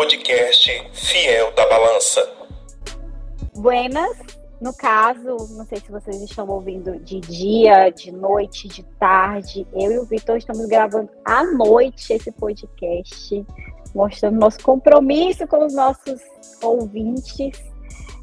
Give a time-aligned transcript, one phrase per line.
[0.00, 2.26] podcast Fiel da Balança.
[3.54, 4.16] Buenas,
[4.58, 9.66] no caso, não sei se vocês estão ouvindo de dia, de noite, de tarde.
[9.74, 13.44] Eu e o Vitor estamos gravando à noite esse podcast,
[13.94, 16.18] mostrando nosso compromisso com os nossos
[16.62, 17.62] ouvintes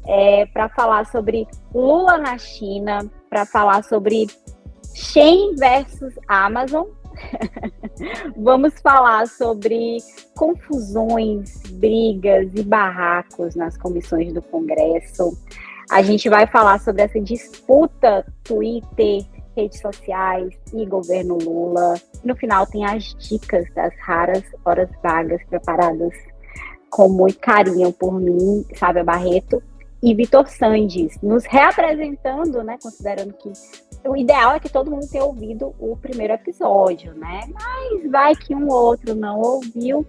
[0.04, 4.26] é, para falar sobre Lula na China, para falar sobre
[4.96, 6.86] Shein versus Amazon.
[8.36, 9.98] Vamos falar sobre
[10.36, 15.36] confusões, brigas e barracos nas comissões do Congresso.
[15.90, 19.24] A gente vai falar sobre essa disputa Twitter,
[19.56, 21.94] redes sociais e governo Lula.
[22.22, 26.12] No final tem as dicas das raras horas vagas preparadas
[26.90, 29.62] com muito carinho por mim, Sábia Barreto,
[30.02, 33.52] e Vitor Sandes, nos reapresentando, né, considerando que
[34.06, 37.40] o ideal é que todo mundo tenha ouvido o primeiro episódio, né?
[37.52, 40.06] Mas vai que um outro não ouviu.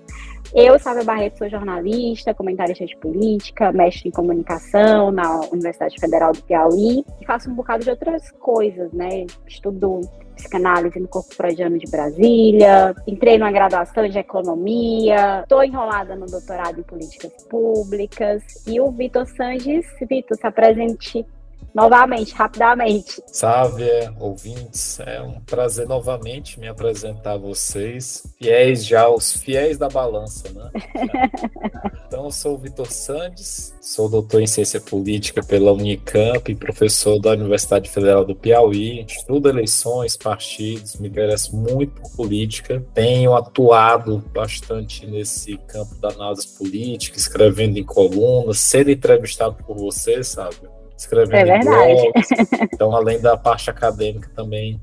[0.53, 6.41] Eu, Sábia Barreto, sou jornalista, comentarista de política, mestre em comunicação na Universidade Federal do
[6.43, 9.25] Piauí e faço um bocado de outras coisas, né?
[9.47, 10.01] Estudo
[10.39, 16.79] psicanálise no Corpo Freudiano de Brasília, entrei numa graduação de economia, estou enrolada no doutorado
[16.79, 21.25] em políticas públicas e o Vitor Sanches, Vitor, se apresente
[21.73, 23.21] novamente, rapidamente.
[23.27, 29.87] Sávia, ouvintes, é um prazer novamente me apresentar a vocês, fiéis já, os fiéis da
[29.87, 30.69] balança, né?
[32.07, 37.19] então, eu sou o Vitor Sandes, sou doutor em ciência política pela Unicamp e professor
[37.19, 44.23] da Universidade Federal do Piauí, estudo eleições, partidos, me interesso muito por política, tenho atuado
[44.33, 50.55] bastante nesse campo da análise política, escrevendo em colunas, sendo entrevistado por você, sabe?
[50.99, 52.11] Escrevendo é verdade.
[52.11, 52.29] blogs.
[52.73, 54.79] Então, além da parte acadêmica, também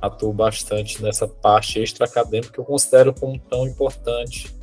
[0.00, 4.54] atuo bastante nessa parte extra-acadêmica que eu considero como tão importante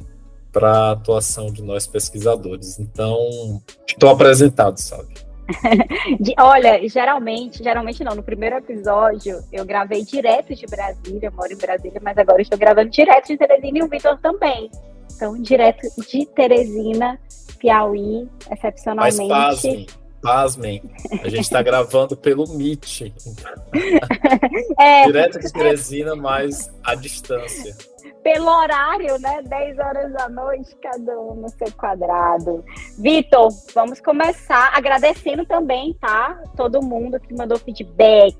[0.52, 2.78] para a atuação de nós pesquisadores.
[2.78, 5.14] Então, estou apresentado, sabe?
[6.20, 11.52] de, olha, geralmente, geralmente não, no primeiro episódio eu gravei direto de Brasília, eu moro
[11.52, 14.70] em Brasília, mas agora estou gravando direto de Teresina e o Vitor também.
[15.14, 17.20] Então, direto de Teresina,
[17.60, 19.27] Piauí, excepcionalmente.
[19.27, 19.86] Mas Pasmem,
[20.23, 23.14] a gente está gravando pelo Meet.
[24.80, 25.05] É.
[25.05, 27.76] Direto de Teresina, mas à distância.
[28.23, 29.42] Pelo horário, né?
[29.43, 32.64] 10 horas da noite, cada um no seu quadrado.
[32.98, 36.39] Vitor, vamos começar agradecendo também, tá?
[36.55, 38.36] Todo mundo que mandou feedback.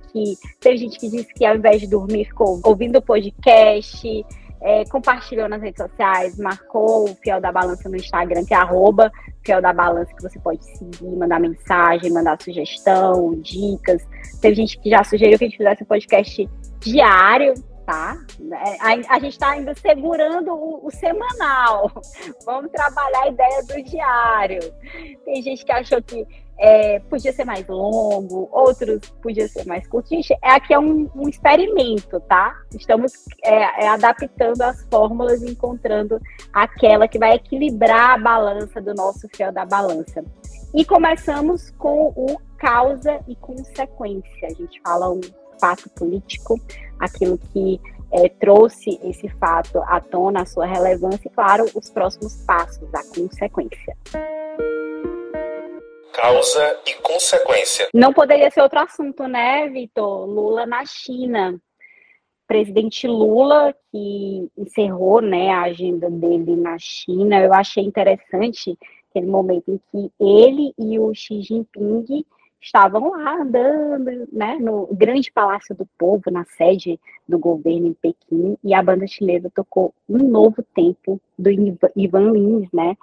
[0.60, 4.26] Tem gente que disse que ao invés de dormir ficou ouvindo o podcast
[4.62, 9.12] é, compartilhou nas redes sociais, marcou o Fiel da Balança no Instagram, que é arroba
[9.44, 14.08] Fiel da Balança, que você pode seguir, mandar mensagem, mandar sugestão, dicas.
[14.40, 16.50] Teve gente que já sugeriu que a gente fizesse um podcast
[16.80, 17.54] diário,
[17.88, 18.16] tá?
[18.52, 21.92] É, a, a gente está ainda segurando o, o, semanal.
[22.46, 24.60] Vamos trabalhar a ideia do diário.
[25.26, 26.26] Tem gente que achou que
[26.62, 30.10] é, podia ser mais longo, outros podia ser mais curto.
[30.10, 32.56] Gente, é, aqui é um, um experimento, tá?
[32.72, 33.14] Estamos
[33.44, 36.22] é, é, adaptando as fórmulas encontrando
[36.54, 40.24] aquela que vai equilibrar a balança do nosso fiel da balança.
[40.74, 44.48] E começamos com o causa e consequência.
[44.48, 45.20] A gente fala um
[45.60, 46.60] fato político,
[47.00, 52.36] aquilo que é, trouxe esse fato à tona, a sua relevância e, claro, os próximos
[52.46, 53.98] passos, a consequência.
[56.14, 57.88] Causa e consequência.
[57.94, 60.26] Não poderia ser outro assunto, né, Vitor?
[60.26, 61.60] Lula na China.
[62.48, 68.78] Presidente Lula, que encerrou né, a agenda dele na China, eu achei interessante
[69.10, 72.26] aquele momento em que ele e o Xi Jinping
[72.62, 78.58] estavam lá andando, né, no grande Palácio do Povo, na sede do governo em Pequim,
[78.64, 81.50] e a banda chinesa tocou um novo tempo do
[81.96, 82.96] Ivan Lins, né?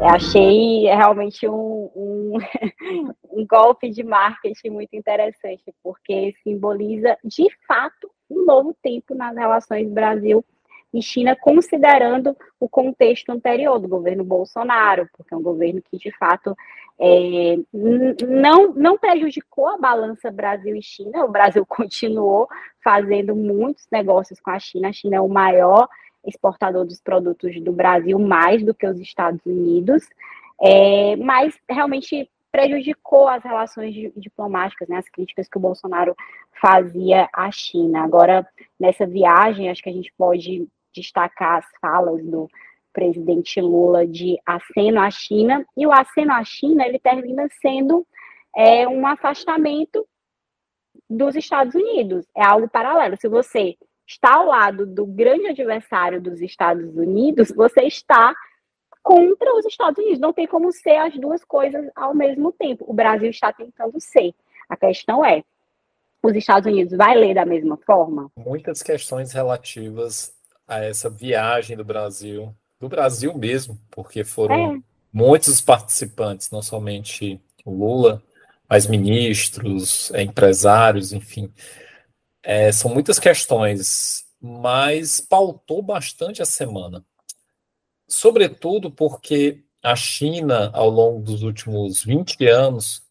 [0.00, 2.32] Achei realmente um, um,
[3.32, 9.90] um, golpe de marketing muito interessante, porque simboliza, de fato, um novo tempo nas relações
[9.90, 10.44] Brasil
[10.92, 16.10] e China, considerando o contexto anterior do governo Bolsonaro, porque é um governo que, de
[16.16, 16.56] fato,
[16.98, 17.56] é,
[18.26, 22.48] não, não prejudicou a balança Brasil e China, o Brasil continuou
[22.82, 25.88] fazendo muitos negócios com a China, a China é o maior
[26.28, 30.08] exportador dos produtos do Brasil mais do que os Estados Unidos,
[30.60, 36.14] é, mas realmente prejudicou as relações diplomáticas, né, as críticas que o Bolsonaro
[36.60, 38.02] fazia à China.
[38.02, 38.46] Agora,
[38.78, 42.48] nessa viagem, acho que a gente pode destacar as falas do
[42.92, 48.06] presidente Lula de aceno à China, e o aceno à China ele termina sendo
[48.56, 50.06] é, um afastamento
[51.08, 52.26] dos Estados Unidos.
[52.36, 53.16] É algo paralelo.
[53.20, 53.76] Se você
[54.08, 58.34] está ao lado do grande adversário dos Estados Unidos, você está
[59.02, 60.18] contra os Estados Unidos.
[60.18, 62.86] Não tem como ser as duas coisas ao mesmo tempo.
[62.88, 64.34] O Brasil está tentando ser.
[64.66, 65.44] A questão é,
[66.22, 68.32] os Estados Unidos vai ler da mesma forma?
[68.36, 70.32] Muitas questões relativas
[70.66, 74.78] a essa viagem do Brasil, do Brasil mesmo, porque foram é.
[75.12, 78.22] muitos participantes, não somente o Lula,
[78.68, 81.52] mas ministros, empresários, enfim.
[82.42, 87.04] É, são muitas questões, mas pautou bastante a semana.
[88.06, 93.02] Sobretudo porque a China, ao longo dos últimos 20 anos,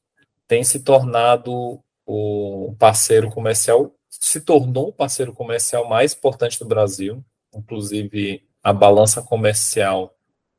[0.47, 7.23] tem se tornado o parceiro comercial, se tornou o parceiro comercial mais importante do Brasil.
[7.53, 10.15] Inclusive, a balança comercial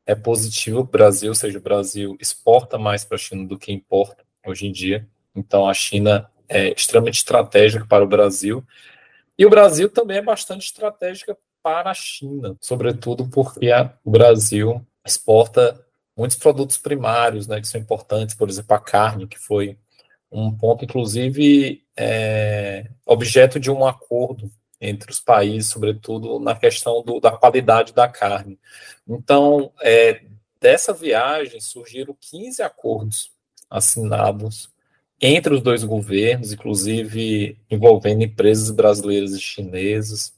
[0.06, 3.59] é positiva para o Brasil, ou seja, o Brasil exporta mais para a China do
[3.59, 5.06] que importa hoje em dia.
[5.35, 8.65] Então, a China é extremamente estratégica para o Brasil.
[9.39, 14.85] E o Brasil também é bastante estratégica para a China, sobretudo porque a, o Brasil
[15.05, 15.85] exporta
[16.17, 19.79] muitos produtos primários, né, que são importantes, por exemplo, a carne, que foi
[20.31, 24.50] um ponto, inclusive, é, objeto de um acordo
[24.81, 28.59] entre os países, sobretudo na questão do, da qualidade da carne.
[29.06, 30.23] Então, é,
[30.61, 33.31] dessa viagem surgiram 15 acordos
[33.71, 34.71] assinados
[35.20, 40.35] entre os dois governos, inclusive envolvendo empresas brasileiras e chinesas,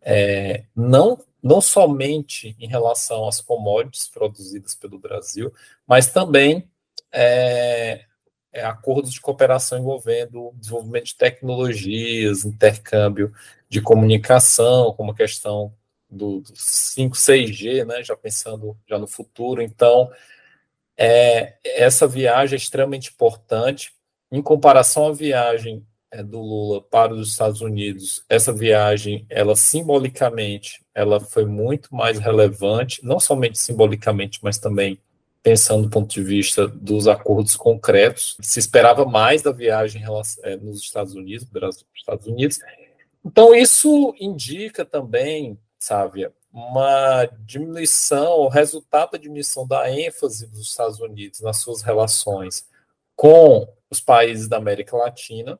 [0.00, 5.52] é, não, não somente em relação às commodities produzidas pelo Brasil,
[5.86, 6.68] mas também
[7.10, 8.04] é,
[8.52, 13.32] é, acordos de cooperação envolvendo desenvolvimento de tecnologias, intercâmbio
[13.68, 15.74] de comunicação, como a questão
[16.08, 19.62] do, do 5, 6G, né, já pensando já no futuro.
[19.62, 20.10] Então,
[20.96, 23.94] é, essa viagem é extremamente importante.
[24.32, 30.82] Em comparação à viagem é, do Lula para os Estados Unidos, essa viagem, ela simbolicamente,
[30.94, 34.98] ela foi muito mais relevante, não somente simbolicamente, mas também
[35.42, 38.38] pensando do ponto de vista dos acordos concretos.
[38.40, 40.02] Se esperava mais da viagem
[40.42, 42.58] é, nos Estados Unidos, Brasil, Estados Unidos.
[43.22, 51.00] Então, isso indica também, Sávia, uma diminuição, o resultado da diminuição da ênfase dos Estados
[51.00, 52.66] Unidos nas suas relações
[53.14, 55.58] com os países da América Latina.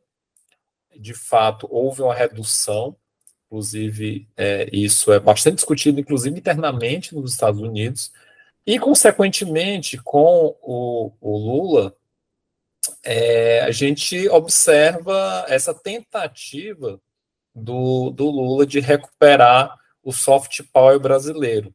[0.98, 2.96] De fato, houve uma redução,
[3.46, 8.10] inclusive, é, isso é bastante discutido, inclusive internamente nos Estados Unidos,
[8.66, 11.94] e, consequentemente, com o, o Lula,
[13.04, 16.98] é, a gente observa essa tentativa
[17.54, 21.74] do, do Lula de recuperar o soft power brasileiro,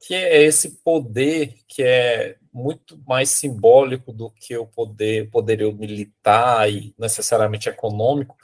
[0.00, 6.72] que é esse poder que é muito mais simbólico do que o poder poderio militar
[6.72, 8.34] e necessariamente econômico,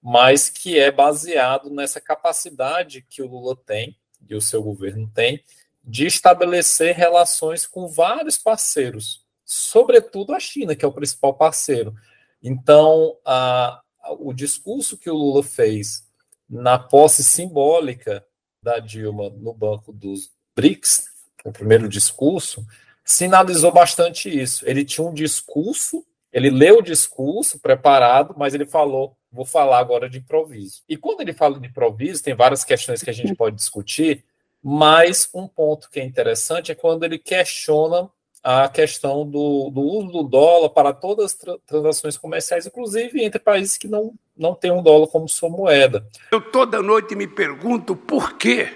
[0.00, 3.98] mas que é baseado nessa capacidade que o Lula tem
[4.28, 5.42] e o seu governo tem
[5.82, 11.92] de estabelecer relações com vários parceiros, sobretudo a China, que é o principal parceiro.
[12.40, 13.82] Então, a,
[14.20, 16.06] o discurso que o Lula fez
[16.48, 18.24] na posse simbólica
[18.62, 21.08] da Dilma no banco dos BRICS,
[21.44, 22.64] o primeiro discurso,
[23.06, 24.68] sinalizou bastante isso.
[24.68, 30.10] Ele tinha um discurso, ele leu o discurso preparado, mas ele falou: vou falar agora
[30.10, 30.82] de improviso.
[30.88, 34.24] E quando ele fala de improviso, tem várias questões que a gente pode discutir,
[34.62, 38.10] mas um ponto que é interessante é quando ele questiona
[38.42, 43.40] a questão do, do uso do dólar para todas as tra transações comerciais, inclusive entre
[43.40, 46.06] países que não, não têm um dólar como sua moeda.
[46.30, 48.68] Eu toda noite me pergunto por que,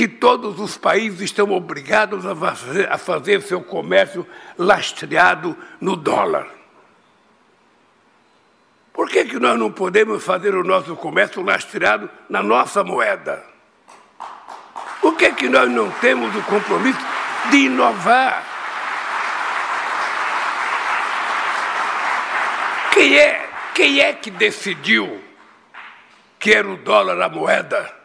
[0.00, 4.26] que todos os países estão obrigados a fazer, a fazer seu comércio
[4.56, 6.48] lastreado no dólar.
[8.94, 13.44] Por que, que nós não podemos fazer o nosso comércio lastreado na nossa moeda?
[15.02, 17.06] Por que, que nós não temos o compromisso
[17.50, 18.42] de inovar?
[22.94, 25.22] Quem é, quem é que decidiu
[26.38, 28.00] que era o dólar a moeda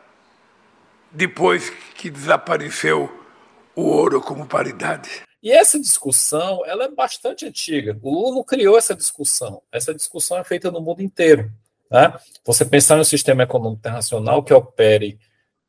[1.15, 3.09] depois que desapareceu
[3.75, 5.23] o ouro como paridade?
[5.41, 7.97] E essa discussão, ela é bastante antiga.
[8.01, 9.61] O Lula não criou essa discussão.
[9.71, 11.51] Essa discussão é feita no mundo inteiro.
[11.89, 12.13] Né?
[12.43, 15.19] Você pensar no sistema econômico internacional que opere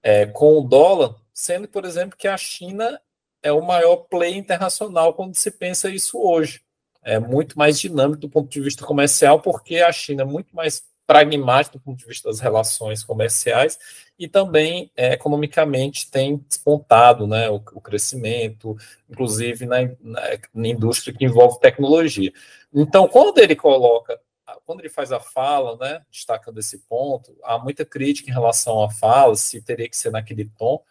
[0.03, 3.01] é, com o dólar, sendo, por exemplo, que a China
[3.43, 6.63] é o maior play internacional quando se pensa isso hoje.
[7.03, 10.83] É muito mais dinâmico do ponto de vista comercial, porque a China é muito mais
[11.07, 13.79] pragmático do ponto de vista das relações comerciais
[14.19, 18.77] e também é, economicamente tem despontado né, o, o crescimento,
[19.09, 20.21] inclusive na, na,
[20.55, 22.33] na, indústria que envolve tecnologia.
[22.75, 24.19] Então, quando ele coloca,
[24.65, 28.91] quando ele faz a fala, né, destacando esse ponto, há muita crítica em relação à
[28.91, 30.83] fala, se teria que ser naquele tom.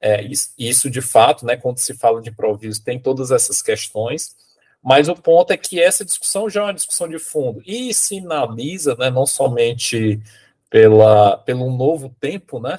[0.00, 4.36] É, isso, isso, de fato, né, quando se fala de improviso, tem todas essas questões.
[4.82, 8.96] Mas o ponto é que essa discussão já é uma discussão de fundo e sinaliza,
[8.96, 10.20] né, não somente
[10.68, 12.78] pela, pelo novo tempo, né,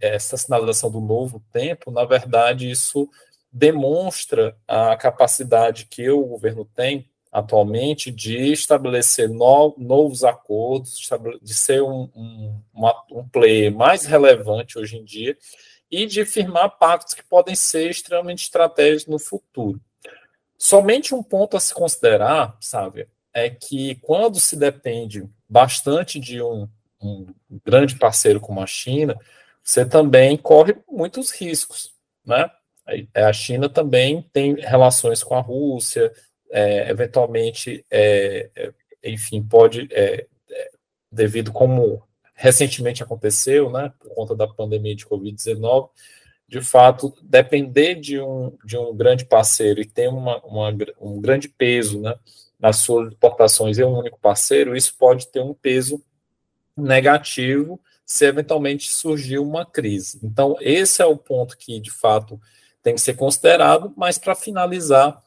[0.00, 3.08] essa sinalização do novo tempo, na verdade, isso
[3.50, 10.98] demonstra a capacidade que o governo tem atualmente de estabelecer no, novos acordos,
[11.40, 12.60] de ser um, um,
[13.10, 15.36] um player mais relevante hoje em dia
[15.90, 19.80] e de firmar pactos que podem ser extremamente estratégicos no futuro.
[20.64, 26.68] Somente um ponto a se considerar, sabe, é que quando se depende bastante de um,
[27.02, 27.26] um
[27.66, 29.18] grande parceiro como a China,
[29.60, 31.92] você também corre muitos riscos,
[32.24, 32.48] né?
[33.12, 36.12] A China também tem relações com a Rússia,
[36.52, 38.72] é, eventualmente, é, é
[39.10, 40.70] enfim, pode, é, é,
[41.10, 42.04] devido como
[42.36, 45.90] recentemente aconteceu, né, por conta da pandemia de Covid-19,
[46.52, 50.68] de fato, depender de um, de um grande parceiro e ter uma, uma,
[51.00, 52.14] um grande peso né,
[52.60, 56.04] nas suas exportações em um único parceiro, isso pode ter um peso
[56.76, 60.20] negativo se eventualmente surgir uma crise.
[60.22, 62.38] Então, esse é o ponto que, de fato,
[62.82, 65.22] tem que ser considerado, mas para finalizar,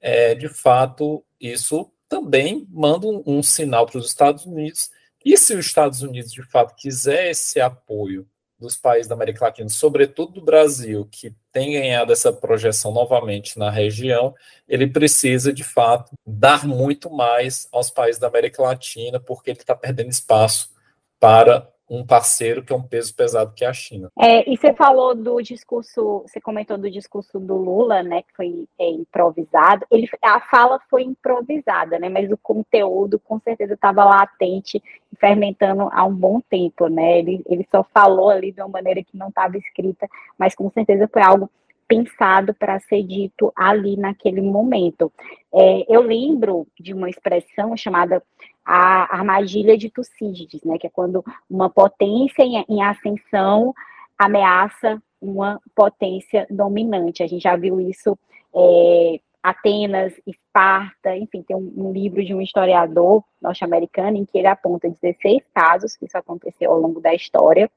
[0.00, 4.88] é, de fato, isso também manda um, um sinal para os Estados Unidos.
[5.24, 8.24] E se os Estados Unidos, de fato, quiser esse apoio
[8.60, 13.70] dos países da América Latina, sobretudo do Brasil, que tem ganhado essa projeção novamente na
[13.70, 14.34] região,
[14.68, 19.74] ele precisa, de fato, dar muito mais aos países da América Latina, porque ele está
[19.74, 20.70] perdendo espaço
[21.18, 24.08] para um parceiro que é um peso pesado que é a China.
[24.16, 28.68] É, e você falou do discurso, você comentou do discurso do Lula, né, que foi
[28.78, 29.84] é, improvisado.
[29.90, 34.80] Ele, a fala foi improvisada, né, mas o conteúdo com certeza estava latente
[35.12, 37.18] e fermentando há um bom tempo, né.
[37.18, 41.10] Ele, ele só falou ali de uma maneira que não estava escrita, mas com certeza
[41.12, 41.50] foi algo
[41.90, 45.12] pensado para ser dito ali naquele momento.
[45.52, 48.22] É, eu lembro de uma expressão chamada
[48.64, 53.74] a armadilha de Tucídides, né, que é quando uma potência em, em ascensão
[54.16, 57.24] ameaça uma potência dominante.
[57.24, 58.16] A gente já viu isso
[58.54, 64.46] é, Atenas, Esparta, enfim, tem um, um livro de um historiador norte-americano em que ele
[64.46, 67.68] aponta 16 casos que isso aconteceu ao longo da história,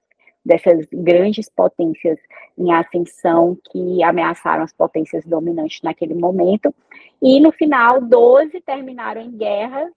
[0.45, 2.19] dessas grandes potências
[2.57, 6.73] em ascensão que ameaçaram as potências dominantes naquele momento.
[7.21, 9.89] E no final, 12 terminaram em guerra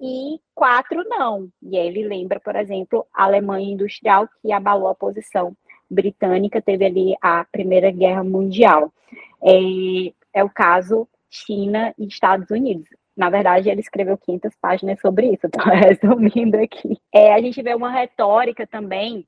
[0.00, 1.48] e quatro não.
[1.62, 5.54] E aí ele lembra, por exemplo, a Alemanha industrial que abalou a posição
[5.90, 8.92] britânica, teve ali a Primeira Guerra Mundial.
[9.42, 12.88] É, é o caso China e Estados Unidos.
[13.16, 16.96] Na verdade, ele escreveu 500 páginas sobre isso, estou resumindo aqui.
[17.12, 19.26] É, a gente vê uma retórica também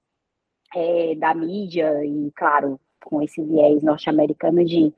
[0.75, 4.93] é, da mídia, e claro, com esse viés norte-americano de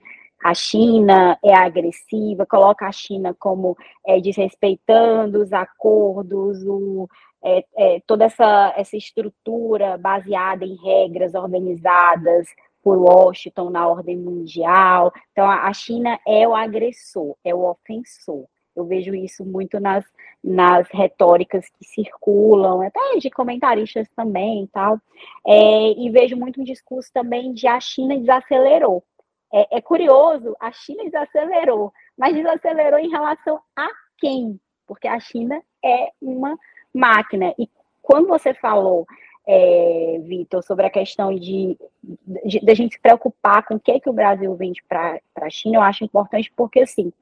[0.45, 3.75] a China é agressiva, coloca a China como
[4.07, 7.09] é, desrespeitando os acordos, o,
[7.43, 12.47] é, é, toda essa, essa estrutura baseada em regras organizadas
[12.83, 15.11] por Washington na ordem mundial.
[15.33, 18.45] Então, a China é o agressor, é o ofensor.
[18.75, 20.05] Eu vejo isso muito nas,
[20.43, 25.01] nas retóricas que circulam, até de comentaristas também e tal.
[25.47, 29.05] É, e vejo muito um discurso também de a China desacelerou.
[29.53, 33.89] É, é, curioso, a China desacelerou, mas desacelerou em relação a
[34.19, 34.59] quem?
[34.87, 36.59] Porque a China é uma
[36.93, 37.55] máquina.
[37.57, 37.71] E
[38.03, 39.07] quando você falou,
[39.47, 43.93] é, Vitor, sobre a questão de, de, de, a gente se preocupar com o que,
[43.93, 47.13] é que o Brasil vende para a China, eu acho importante porque, assim,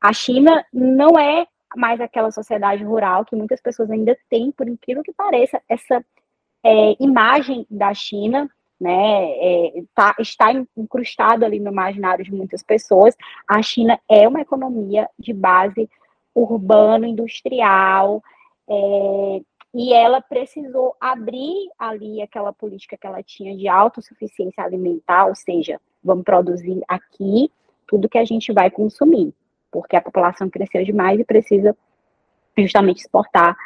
[0.00, 5.02] a China não é mais aquela sociedade rural que muitas pessoas ainda têm, por incrível
[5.02, 6.04] que pareça, essa
[6.64, 13.14] é, imagem da China, né, é, tá, está incrustado ali no imaginário de muitas pessoas.
[13.46, 15.88] A China é uma economia de base
[16.34, 18.22] urbano-industrial,
[18.68, 19.40] é,
[19.72, 25.80] e ela precisou abrir ali aquela política que ela tinha de autossuficiência alimentar, ou seja,
[26.02, 27.52] vamos produzir aqui
[27.86, 29.32] tudo que a gente vai consumir
[29.70, 31.76] porque a população cresceu demais e precisa
[32.56, 33.56] justamente exportar,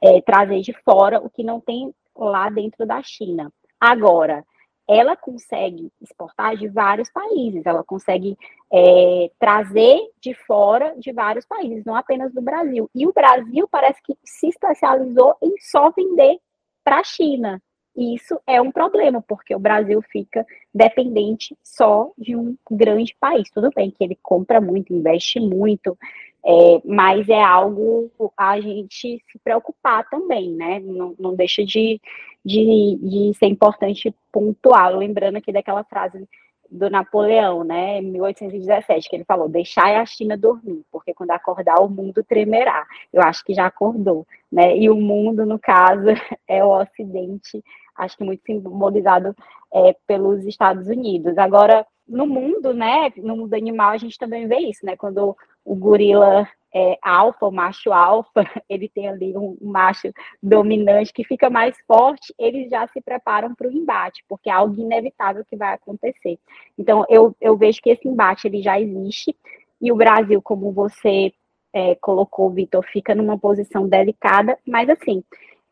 [0.00, 3.52] é, trazer de fora o que não tem lá dentro da China.
[3.80, 4.44] Agora,
[4.88, 8.36] ela consegue exportar de vários países, ela consegue
[8.72, 12.90] é, trazer de fora de vários países, não apenas do Brasil.
[12.94, 16.38] E o Brasil parece que se especializou em só vender
[16.84, 17.62] para a China.
[17.96, 23.50] E isso é um problema, porque o Brasil fica dependente só de um grande país.
[23.50, 25.96] Tudo bem que ele compra muito, investe muito,
[26.44, 30.80] é, mas é algo a gente se preocupar também, né?
[30.80, 32.00] Não, não deixa de,
[32.44, 34.96] de, de ser importante pontuar.
[34.96, 36.26] Lembrando aqui daquela frase
[36.72, 41.80] do Napoleão, né, em 1817, que ele falou: deixai a China dormir, porque quando acordar
[41.80, 42.86] o mundo tremerá.
[43.12, 44.76] Eu acho que já acordou, né?
[44.76, 46.06] E o mundo, no caso,
[46.48, 47.62] é o Ocidente,
[47.96, 49.34] acho que muito simbolizado
[49.72, 51.36] é, pelos Estados Unidos.
[51.38, 54.96] Agora, no mundo, né, no mundo animal, a gente também vê isso, né?
[54.96, 61.24] Quando o gorila é, alfa, o macho alfa, ele tem ali um, macho dominante que
[61.24, 65.56] fica mais forte, eles já se preparam para o embate, porque é algo inevitável que
[65.56, 66.38] vai acontecer.
[66.78, 69.36] Então, eu, eu vejo que esse embate ele já existe,
[69.80, 71.32] e o Brasil, como você
[71.72, 75.22] é, colocou, Vitor, fica numa posição delicada, mas assim,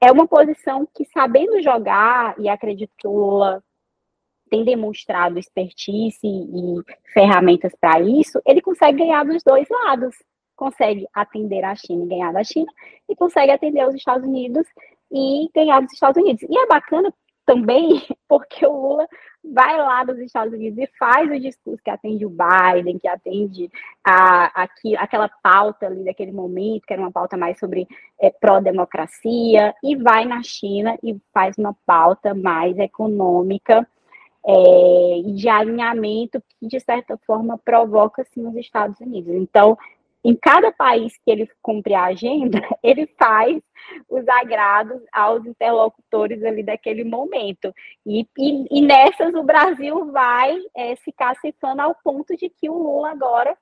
[0.01, 3.63] é uma posição que, sabendo jogar, e acredito que o Lula
[4.49, 10.17] tem demonstrado expertise e ferramentas para isso, ele consegue ganhar dos dois lados.
[10.57, 12.71] Consegue atender a China e ganhar da China,
[13.09, 14.67] e consegue atender os Estados Unidos
[15.11, 16.43] e ganhar dos Estados Unidos.
[16.43, 17.13] E é bacana
[17.51, 19.09] também porque o Lula
[19.43, 23.71] vai lá dos Estados Unidos e faz o discurso que atende o Biden, que atende
[24.05, 27.89] a, a, aquela pauta ali daquele momento, que era uma pauta mais sobre
[28.21, 33.87] é, pró-democracia, e vai na China e faz uma pauta mais econômica
[34.47, 39.35] é, de alinhamento que, de certa forma, provoca sim os Estados Unidos.
[39.35, 39.77] Então,
[40.25, 43.61] em cada país que ele cumpre a agenda, ele faz
[44.09, 47.75] os agrados aos interlocutores ali daquele momento.
[48.07, 52.77] E, e, e nessas o Brasil vai é, se cacifando ao ponto de que o
[52.77, 53.57] Lula agora,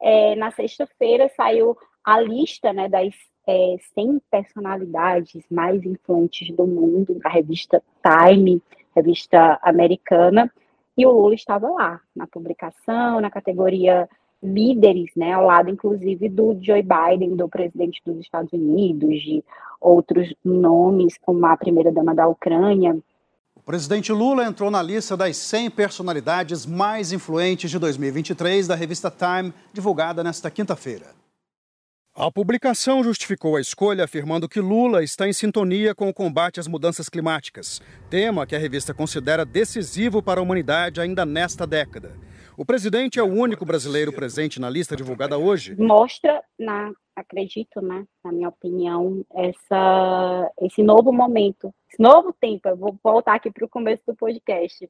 [0.00, 3.14] é, na sexta-feira, saiu a lista né, das
[3.46, 8.62] é, 100 personalidades mais influentes do mundo, da revista Time,
[8.94, 10.50] revista americana,
[10.96, 14.08] e o Lula estava lá, na publicação, na categoria
[14.44, 19.42] líderes, né, ao lado, inclusive, do Joe Biden, do presidente dos Estados Unidos, de
[19.80, 22.96] outros nomes, como a primeira-dama da Ucrânia.
[23.56, 29.10] O presidente Lula entrou na lista das 100 personalidades mais influentes de 2023 da revista
[29.10, 31.06] Time, divulgada nesta quinta-feira.
[32.16, 36.68] A publicação justificou a escolha afirmando que Lula está em sintonia com o combate às
[36.68, 42.12] mudanças climáticas, tema que a revista considera decisivo para a humanidade ainda nesta década.
[42.56, 45.74] O presidente é o único brasileiro presente na lista divulgada hoje.
[45.76, 52.68] Mostra, na, acredito, né, na minha opinião, essa, esse novo momento, esse novo tempo.
[52.68, 54.88] Eu vou voltar aqui para o começo do podcast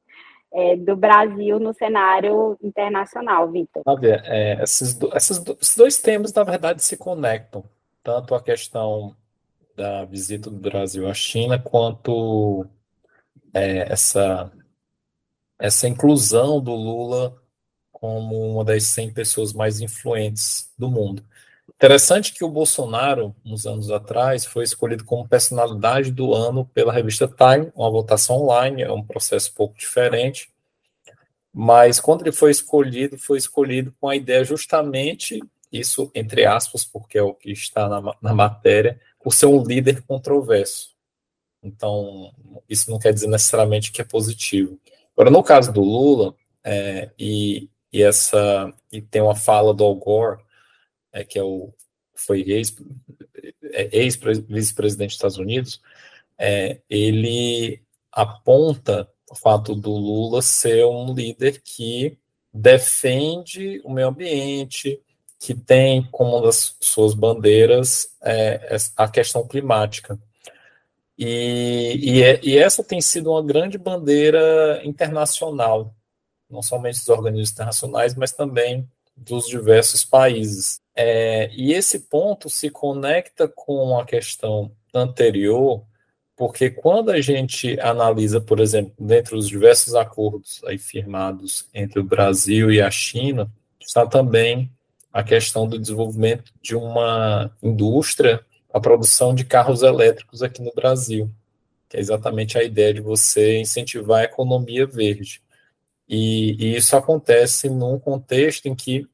[0.53, 3.83] é, do Brasil no cenário internacional, Vitor?
[4.03, 7.63] É, esses, do, esses, do, esses dois temas, na verdade, se conectam.
[8.03, 9.15] Tanto a questão
[9.75, 12.65] da visita do Brasil à China, quanto
[13.53, 14.51] é, essa,
[15.59, 17.35] essa inclusão do Lula
[18.05, 21.25] como uma das 100 pessoas mais influentes do mundo.
[21.67, 27.27] Interessante que o Bolsonaro, uns anos atrás, foi escolhido como personalidade do ano pela revista
[27.27, 30.49] Time, uma votação online, é um processo um pouco diferente.
[31.51, 35.41] Mas quando ele foi escolhido, foi escolhido com a ideia justamente,
[35.71, 40.03] isso entre aspas, porque é o que está na, na matéria, por ser um líder
[40.03, 40.93] controverso.
[41.63, 42.31] Então,
[42.69, 44.79] isso não quer dizer necessariamente que é positivo.
[45.13, 49.95] Agora, no caso do Lula, é, e, e essa e tem uma fala do Al
[49.95, 50.43] Gore,
[51.13, 51.73] é, que é o,
[52.13, 55.81] foi ex-vice-presidente dos Estados Unidos,
[56.37, 57.81] é, ele
[58.11, 62.17] aponta o fato do Lula ser um líder que
[62.53, 65.01] defende o meio ambiente,
[65.39, 70.19] que tem como uma das suas bandeiras é, a questão climática.
[71.17, 75.94] E, e, é, e, essa tem sido uma grande bandeira internacional,
[76.55, 80.79] não somente dos organismos internacionais, mas também dos diversos países.
[80.95, 85.83] É, e esse ponto se conecta com a questão anterior,
[86.35, 92.03] porque quando a gente analisa, por exemplo, dentro dos diversos acordos aí firmados entre o
[92.03, 94.71] Brasil e a China, está também
[95.13, 98.41] a questão do desenvolvimento de uma indústria,
[98.73, 101.29] a produção de carros elétricos aqui no Brasil,
[101.87, 105.41] que é exatamente a ideia de você incentivar a economia verde.
[106.07, 109.07] E, e isso acontece num contexto em que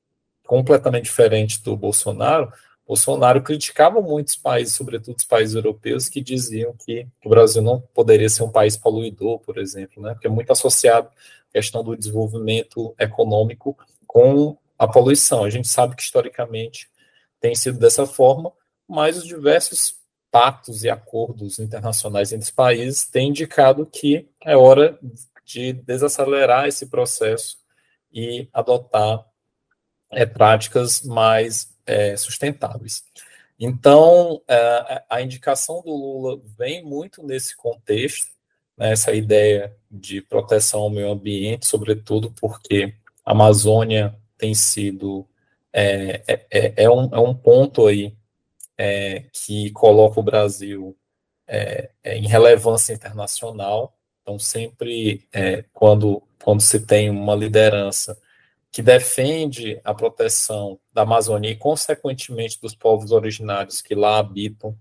[0.46, 2.52] completamente diferente do Bolsonaro,
[2.92, 8.28] Bolsonaro criticava muitos países, sobretudo os países europeus, que diziam que o Brasil não poderia
[8.28, 10.14] ser um país poluidor, por exemplo, né?
[10.14, 15.46] porque é muito associado a questão do desenvolvimento econômico com a poluição.
[15.46, 16.90] A gente sabe que historicamente
[17.40, 18.52] tem sido dessa forma,
[18.86, 19.96] mas os diversos
[20.30, 25.00] pactos e acordos internacionais entre os países têm indicado que é hora
[25.44, 27.58] de desacelerar esse processo
[28.12, 29.26] e adotar
[30.12, 33.04] é, práticas mais é, sustentáveis.
[33.60, 38.28] Então, é, a indicação do Lula vem muito nesse contexto,
[38.78, 45.28] né, essa ideia de proteção ao meio ambiente, sobretudo porque a Amazônia tem sido
[45.74, 48.16] é, é, é, um, é um ponto aí
[48.78, 50.98] é, que coloca o Brasil
[52.06, 53.94] em relevância internacional.
[54.22, 58.18] Então, sempre é, quando, quando se tem uma liderança
[58.72, 64.78] que defende a proteção da Amazônia e, consequentemente, dos povos originários que lá habitam,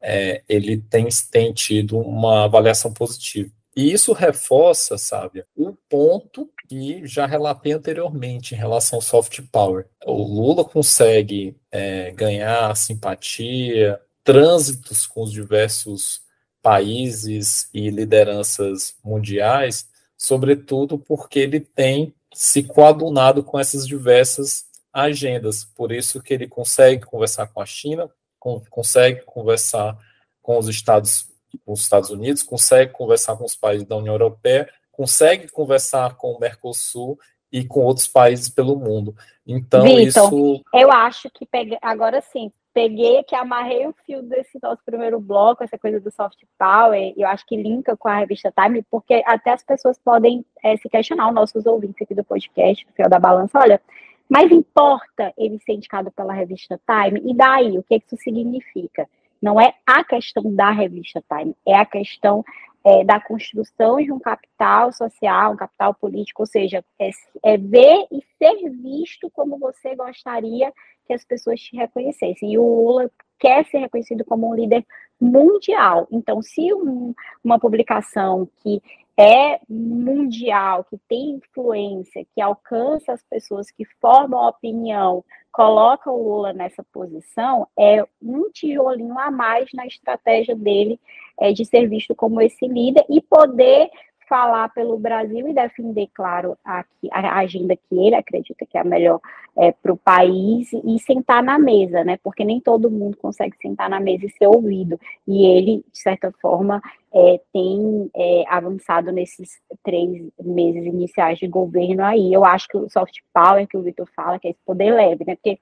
[0.00, 3.50] é, ele tem, tem tido uma avaliação positiva.
[3.76, 9.86] E isso reforça, sabe, o ponto que já relatei anteriormente em relação ao soft power.
[10.04, 16.22] O Lula consegue é, ganhar simpatia, trânsitos com os diversos
[16.62, 25.64] países e lideranças mundiais, sobretudo porque ele tem se coadunado com essas diversas agendas.
[25.64, 29.96] Por isso que ele consegue conversar com a China, consegue conversar
[30.42, 31.28] com os Estados
[31.64, 36.32] com os Estados Unidos, consegue conversar com os países da União Europeia, consegue conversar com
[36.32, 37.18] o Mercosul
[37.50, 39.14] e com outros países pelo mundo.
[39.46, 40.62] Então, Victor, isso.
[40.72, 41.76] Eu acho que pegue...
[41.82, 46.38] agora sim, peguei que amarrei o fio desse nosso primeiro bloco, essa coisa do soft
[46.58, 50.76] power, eu acho que linka com a revista Time, porque até as pessoas podem é,
[50.76, 53.80] se questionar, os nossos ouvintes aqui do podcast, do Fio da Balança, olha,
[54.28, 57.20] mas importa ele ser indicado pela revista Time?
[57.28, 59.08] E daí, o que isso significa?
[59.42, 62.44] Não é a questão da revista Time, é a questão
[62.84, 67.10] é, da construção de um capital social, um capital político, ou seja, é,
[67.44, 70.72] é, ver e ser visto como você gostaria
[71.06, 72.52] que as pessoas te reconhecessem.
[72.52, 74.86] E o Lula quer ser reconhecido como um líder
[75.20, 76.06] mundial.
[76.12, 78.80] Então, se um, uma publicação que
[79.18, 85.22] é mundial, que tem influência, que alcança as pessoas que formam opinião,
[85.52, 90.98] coloca o Lula nessa posição, é um tijolinho a mais na estratégia dele
[91.38, 93.90] é, de ser visto como esse líder e poder
[94.30, 98.84] falar pelo Brasil e defender, claro, a, a agenda que ele acredita que é a
[98.84, 99.20] melhor
[99.58, 102.16] é, para o país e sentar na mesa, né?
[102.22, 104.98] Porque nem todo mundo consegue sentar na mesa e ser ouvido.
[105.26, 106.80] E ele, de certa forma,
[107.12, 112.32] é, tem é, avançado nesses três meses iniciais de governo aí.
[112.32, 115.24] Eu acho que o soft power que o Vitor fala, que é esse poder leve,
[115.26, 115.34] né?
[115.34, 115.58] Porque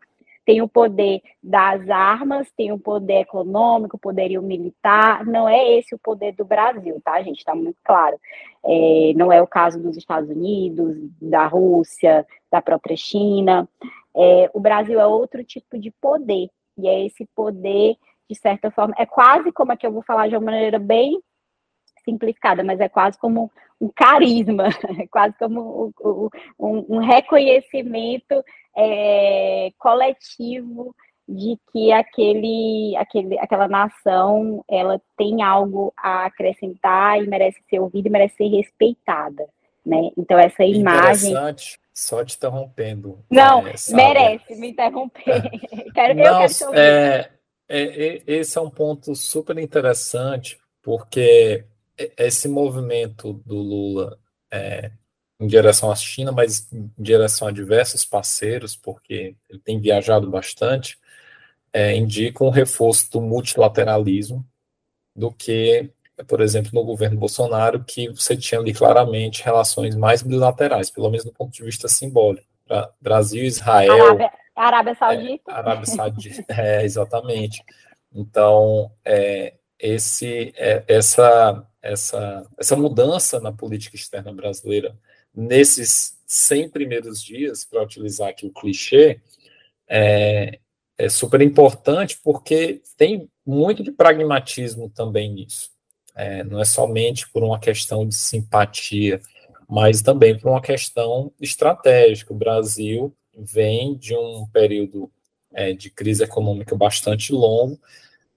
[0.49, 5.23] tem o poder das armas, tem o poder econômico, poderio militar.
[5.27, 7.41] Não é esse o poder do Brasil, tá, gente?
[7.41, 8.19] Está muito claro.
[8.65, 13.69] É, não é o caso dos Estados Unidos, da Rússia, da própria China.
[14.17, 18.95] É, o Brasil é outro tipo de poder, e é esse poder, de certa forma,
[18.97, 21.21] é quase como que eu vou falar de uma maneira bem
[22.07, 25.93] simplificada, mas é quase como um carisma, é quase como
[26.59, 28.43] um, um reconhecimento
[28.79, 30.95] é, coletivo
[31.29, 38.09] de que aquele, aquele, aquela nação ela tem algo a acrescentar e merece ser ouvida
[38.09, 39.47] e merece ser respeitada,
[39.85, 40.11] né?
[40.17, 41.79] Então essa imagem interessante.
[41.93, 43.19] Só te interrompendo.
[43.29, 45.43] Não é, merece me interromper.
[45.93, 47.31] Quero, não, eu quero é,
[47.69, 51.65] é, é, esse é um ponto super interessante porque
[52.17, 54.19] esse movimento do Lula
[54.51, 54.93] é,
[55.41, 60.99] em direção à China, mas em direção a diversos parceiros, porque ele tem viajado bastante,
[61.73, 64.45] é, indica um reforço do multilateralismo
[65.15, 65.91] do que,
[66.27, 71.25] por exemplo, no governo Bolsonaro, que você tinha ali claramente relações mais bilaterais, pelo menos
[71.25, 72.47] do ponto de vista simbólico.
[73.01, 74.05] Brasil, Israel.
[74.05, 75.51] Arábia, Arábia Saudita.
[75.51, 77.65] É, Arábia Saudita, é, exatamente.
[78.13, 84.97] Então, é, esse, é, essa, essa, essa mudança na política externa brasileira
[85.35, 89.21] nesses 100 primeiros dias, para utilizar aqui o clichê,
[89.89, 90.59] é,
[90.97, 95.71] é super importante porque tem muito de pragmatismo também nisso.
[96.15, 99.21] É, não é somente por uma questão de simpatia,
[99.69, 102.33] mas também por uma questão estratégica.
[102.35, 105.11] O Brasil vem de um período
[105.53, 107.79] é, de crise econômica bastante longo,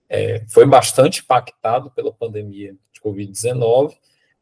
[0.07, 3.95] é, foi bastante impactado pela pandemia de Covid-19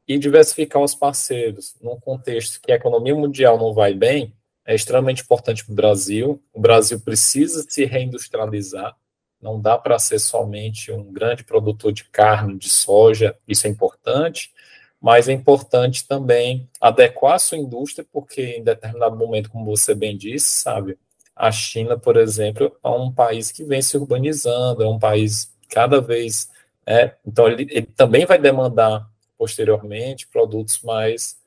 [0.10, 4.34] e diversificar os parceiros num contexto que a economia mundial não vai bem
[4.66, 6.44] é extremamente importante para o Brasil.
[6.52, 8.96] O Brasil precisa se reindustrializar,
[9.40, 14.52] não dá para ser somente um grande produtor de carne, de soja, isso é importante,
[15.00, 20.18] mas é importante também adequar a sua indústria, porque em determinado momento, como você bem
[20.18, 20.98] disse, sabe,
[21.36, 26.02] a China, por exemplo, é um país que vem se urbanizando, é um país cada
[26.02, 26.50] vez.
[26.86, 29.08] É, então, ele, ele também vai demandar
[29.40, 31.38] posteriormente produtos mais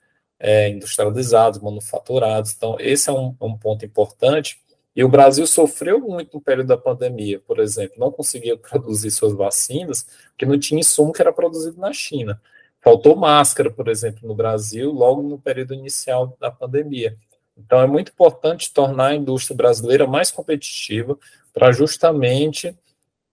[0.40, 2.54] é, industrializados, manufaturados.
[2.56, 4.58] Então, esse é um, um ponto importante.
[4.96, 9.34] E o Brasil sofreu muito no período da pandemia, por exemplo, não conseguia produzir suas
[9.34, 12.40] vacinas, porque não tinha insumo que era produzido na China.
[12.80, 17.16] Faltou máscara, por exemplo, no Brasil, logo no período inicial da pandemia.
[17.56, 21.16] Então, é muito importante tornar a indústria brasileira mais competitiva
[21.52, 22.74] para justamente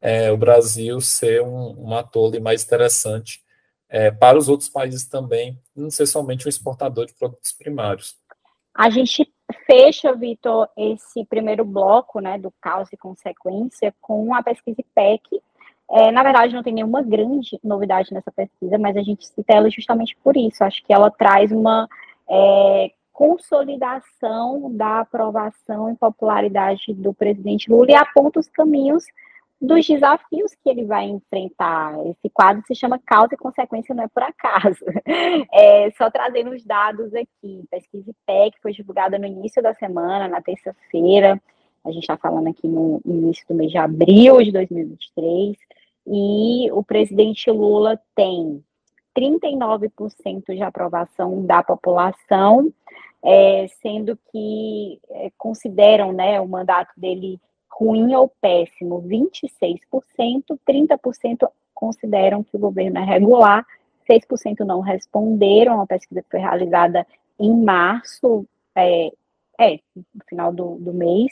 [0.02, 3.42] é, o Brasil ser um, um ator mais interessante
[3.90, 8.16] é, para os outros países também, não ser somente um exportador de produtos primários.
[8.74, 9.28] A gente
[9.66, 15.42] fecha, Vitor, esse primeiro bloco né, do caos e consequência com a pesquisa IPEC.
[15.92, 19.70] É, na verdade, não tem nenhuma grande novidade nessa pesquisa, mas a gente cita ela
[19.70, 20.64] justamente por isso.
[20.64, 21.90] Acho que ela traz uma
[22.30, 29.04] é, consolidação da aprovação e popularidade do presidente Lula e aponta os caminhos
[29.62, 31.94] dos desafios que ele vai enfrentar.
[32.08, 34.86] Esse quadro se chama Causa e Consequência, não é por acaso.
[35.52, 37.64] É, só trazendo os dados aqui.
[37.70, 41.42] Pesquisa IPEC foi divulgada no início da semana, na terça-feira.
[41.84, 45.58] A gente está falando aqui no início do mês de abril de 2023.
[46.08, 48.64] E o presidente Lula tem
[49.18, 52.72] 39% de aprovação da população
[53.24, 57.40] é, sendo que é, consideram né, o mandato dele
[57.80, 63.66] ruim ou péssimo 26%, 30% consideram que o governo é regular,
[64.10, 67.08] 6% não responderam, a pesquisa foi realizada
[67.40, 69.12] em março, é,
[69.58, 71.32] é no final do, do mês,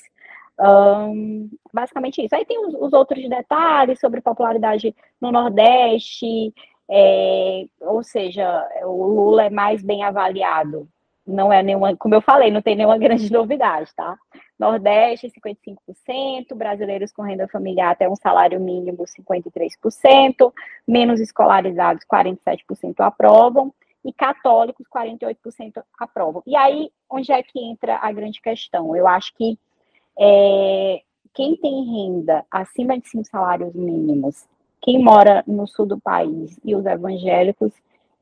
[0.58, 2.34] um, basicamente isso.
[2.34, 6.54] Aí tem os, os, outros detalhes sobre popularidade no Nordeste,
[6.90, 10.88] é, ou seja, o Lula é mais bem avaliado
[11.28, 14.18] não é nenhuma, como eu falei, não tem nenhuma grande novidade, tá?
[14.58, 20.54] Nordeste, 55%, brasileiros com renda familiar até um salário mínimo, 53%,
[20.88, 26.42] menos escolarizados, 47% aprovam, e católicos, 48% aprovam.
[26.48, 28.96] E aí, onde é que entra a grande questão?
[28.96, 29.60] Eu acho que
[30.18, 31.02] é,
[31.34, 34.48] quem tem renda acima de cinco salários mínimos,
[34.82, 37.74] quem mora no sul do país e os evangélicos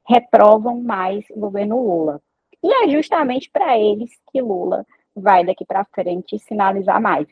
[0.07, 2.21] reprovam mais o governo Lula.
[2.65, 7.27] E é justamente para eles que Lula vai daqui para frente sinalizar mais.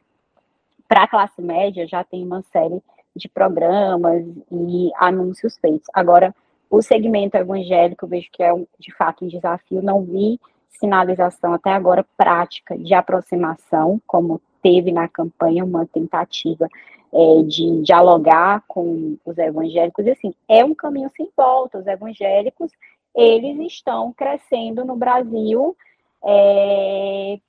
[0.87, 2.79] Para a classe média, já tem uma série
[3.15, 5.87] de programas e anúncios feitos.
[5.91, 6.35] Agora,
[6.69, 9.81] o segmento evangélico, eu vejo que é de fato um desafio.
[9.81, 16.69] Não vi sinalização até agora prática de aproximação, como teve na campanha uma tentativa
[17.11, 20.05] é, de dialogar com os evangélicos.
[20.05, 21.79] E assim, é um caminho sem volta.
[21.79, 22.71] Os evangélicos
[23.15, 25.75] eles estão crescendo no Brasil
[26.23, 27.39] é,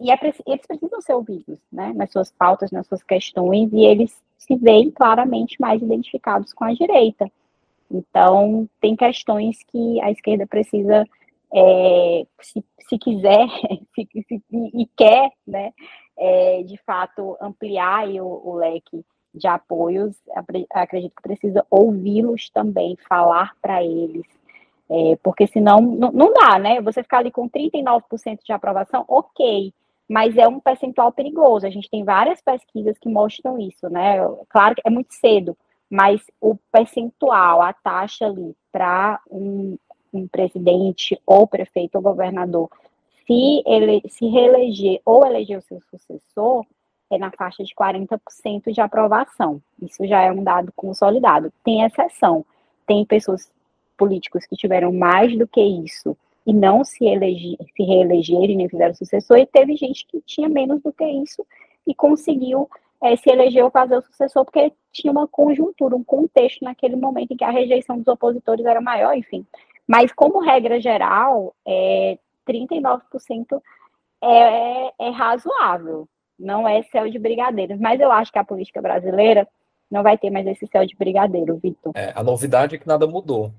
[0.00, 4.22] e é, eles precisam ser ouvidos, né, nas suas pautas, nas suas questões, e eles
[4.38, 7.30] se veem claramente mais identificados com a direita.
[7.90, 11.06] Então, tem questões que a esquerda precisa,
[11.52, 13.46] é, se, se, quiser
[13.94, 15.72] se, se, e quer, né,
[16.16, 19.04] é, de fato, ampliar o, o leque
[19.34, 20.16] de apoios,
[20.70, 24.24] acredito que precisa ouvi-los também, falar para eles,
[24.90, 26.80] é, porque senão não, não dá, né?
[26.80, 29.72] Você ficar ali com 39% de aprovação, ok,
[30.08, 31.64] mas é um percentual perigoso.
[31.64, 34.16] A gente tem várias pesquisas que mostram isso, né?
[34.48, 35.56] Claro que é muito cedo,
[35.88, 39.78] mas o percentual, a taxa ali para um,
[40.12, 42.68] um, presidente ou prefeito ou governador
[43.26, 46.66] se ele se reeleger ou eleger o seu sucessor
[47.08, 49.62] é na faixa de 40% de aprovação.
[49.80, 51.52] Isso já é um dado consolidado.
[51.64, 52.44] Tem exceção.
[52.86, 53.48] Tem pessoas
[54.00, 58.94] políticos que tiveram mais do que isso e não se, elegi, se reelegerem nem fizeram
[58.94, 61.46] sucessor, e teve gente que tinha menos do que isso
[61.86, 62.66] e conseguiu
[63.02, 67.32] é, se eleger ou fazer o sucessor, porque tinha uma conjuntura, um contexto naquele momento
[67.32, 69.44] em que a rejeição dos opositores era maior, enfim.
[69.86, 73.60] Mas, como regra geral, é, 39%
[74.22, 76.08] é, é razoável,
[76.38, 79.46] não é céu de brigadeiros, mas eu acho que a política brasileira
[79.90, 81.92] não vai ter mais esse céu de brigadeiro, Vitor.
[81.94, 83.52] É, a novidade é que nada mudou.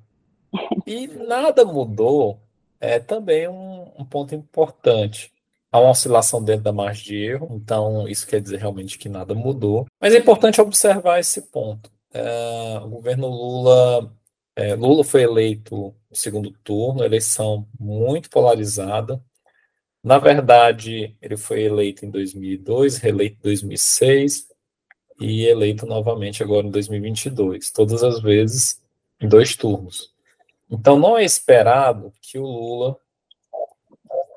[0.86, 2.40] E nada mudou
[2.80, 5.32] é também um, um ponto importante.
[5.72, 9.34] Há uma oscilação dentro da margem de erro, então isso quer dizer realmente que nada
[9.34, 9.86] mudou.
[10.00, 11.90] Mas é importante observar esse ponto.
[12.14, 14.14] É, o governo Lula,
[14.56, 19.24] é, Lula foi eleito no segundo turno, eleição muito polarizada.
[20.04, 24.48] Na verdade, ele foi eleito em 2002, reeleito em 2006,
[25.22, 28.82] e eleito novamente agora em 2022, todas as vezes
[29.22, 30.12] em dois turnos.
[30.72, 32.98] Então não é esperado que o Lula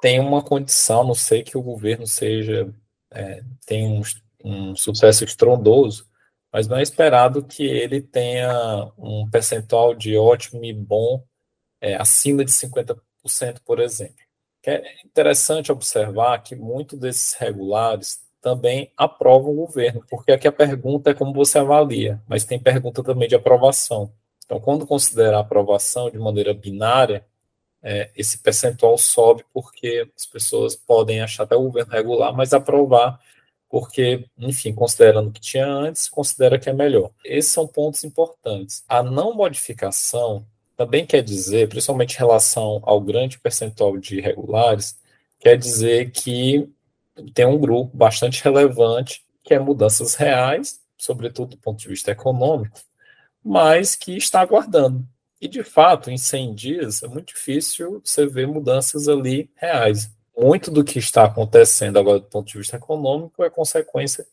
[0.02, 2.68] tenha uma condição, não sei que o governo seja
[3.10, 4.02] é, tenha um,
[4.44, 6.06] um sucesso estrondoso,
[6.52, 11.24] mas não é esperado que ele tenha um percentual de ótimo e bom
[11.80, 12.98] é, acima de 50%,
[13.64, 14.24] por exemplo.
[14.66, 21.10] É interessante observar que muitos desses regulares também aprovam o governo, porque aqui a pergunta
[21.10, 24.12] é como você avalia, mas tem pergunta também de aprovação.
[24.44, 27.26] Então, quando considerar a aprovação de maneira binária,
[27.82, 33.20] é, esse percentual sobe porque as pessoas podem achar até o governo regular, mas aprovar
[33.68, 37.10] porque, enfim, considerando o que tinha antes, considera que é melhor.
[37.24, 38.84] Esses são pontos importantes.
[38.88, 44.96] A não modificação também quer dizer, principalmente em relação ao grande percentual de irregulares,
[45.40, 46.68] quer dizer que
[47.34, 52.78] tem um grupo bastante relevante que é mudanças reais, sobretudo do ponto de vista econômico,
[53.44, 55.06] mas que está aguardando.
[55.40, 60.10] E, de fato, em 100 dias é muito difícil você ver mudanças ali reais.
[60.36, 64.26] Muito do que está acontecendo agora do ponto de vista econômico é consequência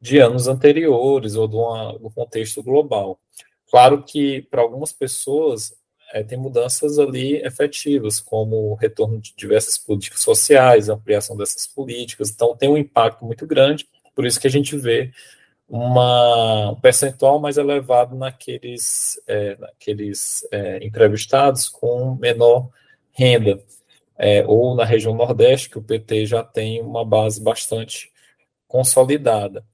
[0.00, 3.20] de anos anteriores ou do, contexto global.
[3.70, 5.72] Claro que para algumas pessoas
[6.12, 12.30] é, tem mudanças ali efetivas, como o retorno de diversas políticas sociais, ampliação dessas políticas,
[12.30, 15.12] então tem um impacto muito grande, por isso que a gente vê
[15.70, 22.68] uma, um percentual mais elevado naqueles, é, naqueles é, entrevistados com menor
[23.12, 23.62] renda,
[24.18, 28.10] é, ou na região Nordeste, que o PT já tem uma base bastante
[28.66, 29.64] consolidada.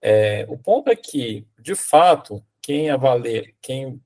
[0.00, 4.00] É, o ponto é que, de fato, quem avalia, quem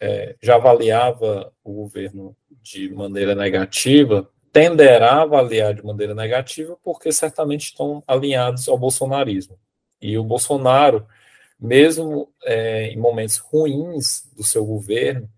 [0.00, 7.10] é, já avaliava o governo de maneira negativa, tenderá a avaliar de maneira negativa porque
[7.12, 9.58] certamente estão alinhados ao bolsonarismo.
[10.00, 11.06] E o Bolsonaro,
[11.58, 15.28] mesmo é, em momentos ruins do seu governo,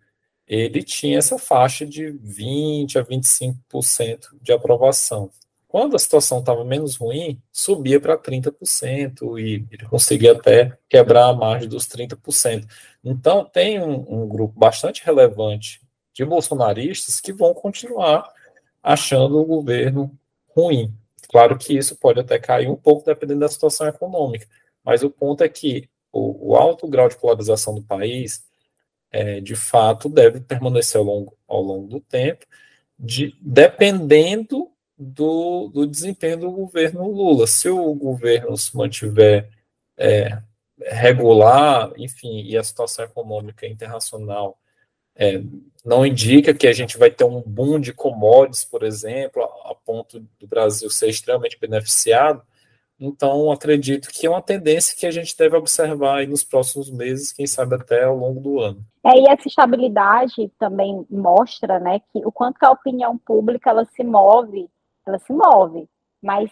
[0.47, 5.31] ele tinha essa faixa de 20% a 25% de aprovação.
[5.69, 11.33] Quando a situação estava menos ruim, subia para 30% e ele conseguia até quebrar a
[11.33, 12.67] margem dos 30%.
[13.05, 15.81] Então, tem um, um grupo bastante relevante
[16.13, 18.29] de bolsonaristas que vão continuar
[18.83, 20.11] achando o governo
[20.49, 20.93] ruim.
[21.31, 24.49] Claro que isso pode até cair um pouco dependendo da situação econômica,
[24.85, 28.45] mas o ponto é que o, o alto grau de polarização do país,
[29.13, 32.45] é, de fato, deve permanecer ao longo, ao longo do tempo,
[32.99, 37.47] de, dependendo do, do desempenho do governo Lula.
[37.47, 39.49] Se o governo se mantiver
[39.97, 40.37] é,
[40.81, 44.59] regular, enfim, e a situação econômica internacional
[45.15, 45.41] é,
[45.85, 49.49] não indica que a gente vai ter um boom de commodities, por exemplo,
[49.91, 52.43] ponto do Brasil ser extremamente beneficiado.
[52.99, 57.47] Então, acredito que é uma tendência que a gente deve observar nos próximos meses, quem
[57.47, 58.85] sabe até ao longo do ano.
[59.05, 63.87] É, e essa estabilidade também mostra, né, que o quanto que a opinião pública ela
[63.87, 64.69] se move,
[65.07, 65.89] ela se move,
[66.23, 66.51] mas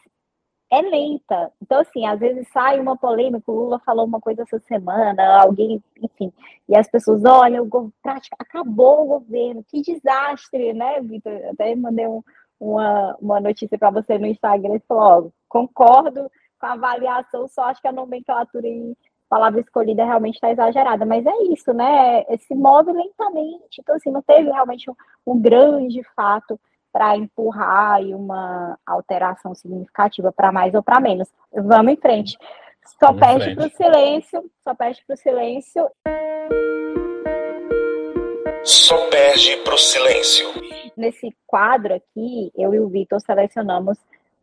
[0.70, 1.52] é lenta.
[1.62, 5.82] Então, assim, às vezes sai uma polêmica, o Lula falou uma coisa essa semana, alguém,
[6.02, 6.32] enfim,
[6.66, 11.40] e as pessoas, olha, o prática, acabou o governo, que desastre, né, Vitor?
[11.52, 12.22] Até mandei um,
[12.60, 17.80] uma, uma notícia para você no Instagram e falou, concordo com a avaliação, só acho
[17.80, 18.96] que a nomenclatura e
[19.28, 22.24] palavra escolhida realmente está exagerada, mas é isso, né?
[22.38, 24.94] Se move lentamente, então assim, não teve realmente um,
[25.26, 26.58] um grande fato
[26.90, 31.28] para empurrar uma alteração significativa para mais ou para menos.
[31.52, 32.36] Vamos em frente.
[32.98, 35.90] Só Vamos perde para o silêncio, só perde para o silêncio.
[38.68, 40.46] Só perde para o silêncio.
[40.94, 43.96] Nesse quadro aqui, eu e o Vitor selecionamos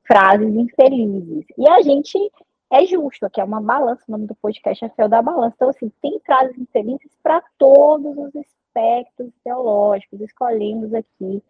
[0.04, 1.46] frases infelizes.
[1.56, 2.18] E a gente
[2.72, 5.54] é justo, aqui é uma balança, o nome do podcast é Fel da Balança.
[5.56, 10.20] Então, assim, tem frases infelizes para todos os aspectos teológicos.
[10.20, 11.44] Escolhemos aqui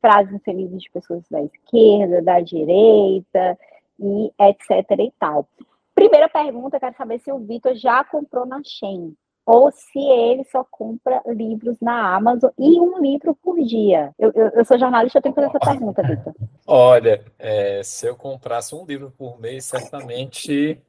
[0.00, 3.58] frases infelizes de pessoas da esquerda, da direita
[4.00, 5.46] e etc e tal.
[5.94, 9.14] Primeira pergunta, quero saber se o Vitor já comprou na Shein
[9.46, 14.12] ou se ele só compra livros na Amazon e um livro por dia.
[14.18, 16.34] Eu, eu, eu sou jornalista, eu tenho que fazer essa pergunta, Vitor.
[16.66, 20.80] Olha, é, se eu comprasse um livro por mês, certamente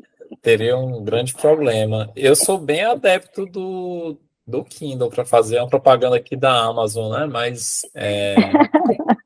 [0.41, 2.11] teria um grande problema.
[2.15, 7.25] Eu sou bem adepto do, do Kindle para fazer uma propaganda aqui da Amazon, né?
[7.25, 8.35] Mas é,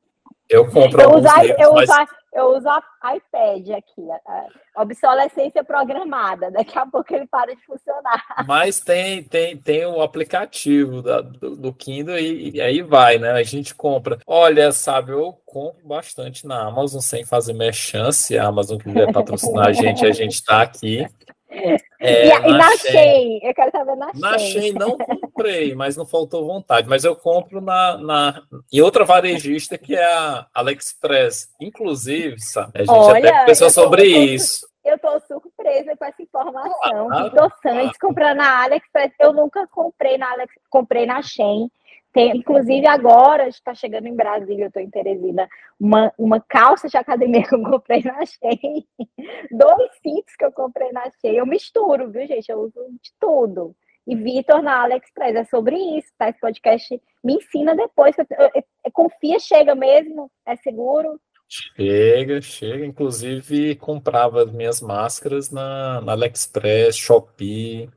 [0.48, 1.90] eu compro eu uso, livros, eu, mas...
[1.90, 2.68] uso, eu uso
[3.16, 4.06] iPad aqui,
[4.76, 6.50] a obsolescência programada.
[6.50, 8.22] Daqui a pouco ele para de funcionar.
[8.46, 13.32] Mas tem tem, tem o aplicativo da, do, do Kindle e, e, aí vai, né?
[13.32, 14.18] A gente compra.
[14.26, 18.12] Olha, sabe, eu compro bastante na Amazon sem fazer merchan.
[18.12, 21.06] Se a Amazon quiser patrocinar a gente, a gente está aqui.
[22.00, 24.20] É, e, e na Shein, eu quero saber na Shein.
[24.20, 24.96] Na Shein não
[25.38, 26.88] comprei, mas não faltou vontade.
[26.88, 31.54] Mas eu compro na, na em outra varejista que é a AliExpress.
[31.60, 34.68] Inclusive, sabe, a gente Olha, até pensou sobre isso.
[34.84, 37.12] Eu estou surpresa com essa informação.
[37.12, 39.12] Ah, Vitor Santos ah, comprando na AliExpress.
[39.20, 41.70] Eu nunca comprei na Alex, comprei na Shein.
[42.10, 45.46] Tem, inclusive, agora está chegando em Brasília, eu estou em Teresina,
[45.78, 48.86] uma, uma calça de academia que eu comprei na Shein,
[49.50, 51.36] dois cintos que eu comprei na Shein.
[51.36, 52.50] Eu misturo, viu, gente?
[52.50, 53.76] Eu uso de tudo.
[54.08, 55.36] E Vitor na AliExpress.
[55.36, 56.30] É sobre isso, tá?
[56.30, 58.16] Esse podcast me ensina depois.
[58.16, 60.30] Eu, eu, eu, confia, chega mesmo?
[60.46, 61.20] É seguro?
[61.46, 62.86] Chega, chega.
[62.86, 67.90] Inclusive, comprava as minhas máscaras na, na AliExpress, Shopee.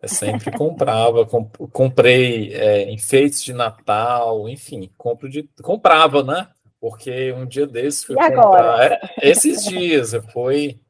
[0.00, 6.48] Eu sempre comprava, comp comprei é, enfeites de Natal, enfim, compro de, comprava, né?
[6.80, 8.92] Porque um dia desses fui comprar.
[8.92, 10.80] É, esses dias eu fui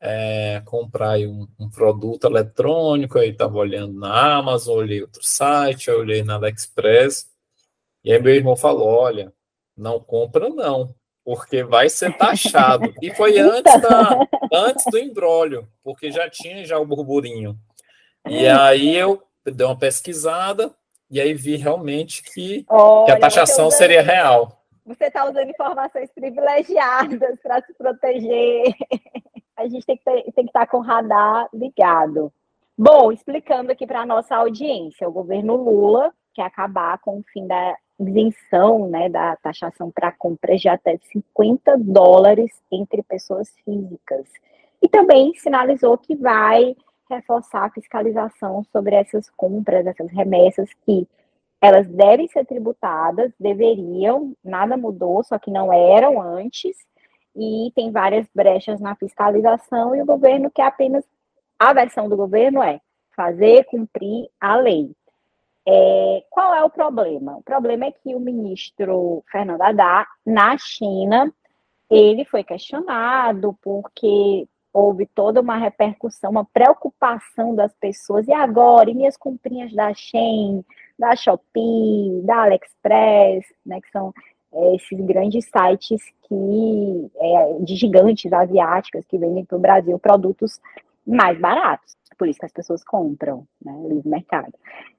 [0.00, 6.22] é, comprar um, um, produto eletrônico, aí estava olhando na Amazon, olhei outro site, olhei
[6.22, 7.28] na AliExpress,
[8.04, 9.32] e aí meu irmão falou: olha,
[9.76, 10.94] não compra não,
[11.24, 12.94] porque vai ser taxado.
[13.02, 14.18] E foi antes, da,
[14.52, 17.58] antes do embrólio, porque já tinha já o burburinho.
[18.28, 20.72] E aí eu dei uma pesquisada
[21.10, 24.64] e aí vi realmente que, Olha, que a taxação usando, seria real.
[24.84, 28.74] Você está usando informações privilegiadas para se proteger.
[29.56, 32.32] A gente tem que, ter, tem que estar com o radar ligado.
[32.76, 37.46] Bom, explicando aqui para a nossa audiência, o governo Lula quer acabar com o fim
[37.46, 44.28] da isenção né, da taxação para compras de até 50 dólares entre pessoas físicas.
[44.82, 46.76] E também sinalizou que vai
[47.08, 51.08] reforçar a fiscalização sobre essas compras, essas remessas que
[51.60, 56.76] elas devem ser tributadas, deveriam, nada mudou, só que não eram antes,
[57.36, 61.04] e tem várias brechas na fiscalização, e o governo quer apenas,
[61.58, 62.80] a versão do governo é
[63.14, 64.90] fazer cumprir a lei.
[65.68, 67.36] É, qual é o problema?
[67.36, 71.32] O problema é que o ministro Fernando Haddad, na China,
[71.90, 78.28] ele foi questionado porque houve toda uma repercussão, uma preocupação das pessoas.
[78.28, 80.64] E agora, e minhas comprinhas da Shein,
[80.98, 84.12] da Shopee, da AliExpress, né, que são
[84.52, 90.60] é, esses grandes sites que é, de gigantes asiáticas que vendem para o Brasil produtos
[91.06, 91.96] mais baratos.
[92.18, 93.72] Por isso que as pessoas compram, né?
[93.88, 94.52] Livre mercado.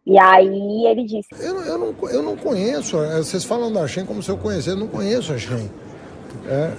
[0.05, 1.29] E aí ele disse.
[1.39, 4.69] Eu, eu, não, eu não conheço, é, vocês falam da Shein como se eu conhecesse,
[4.69, 5.69] eu não conheço a Shein.
[6.45, 6.71] É,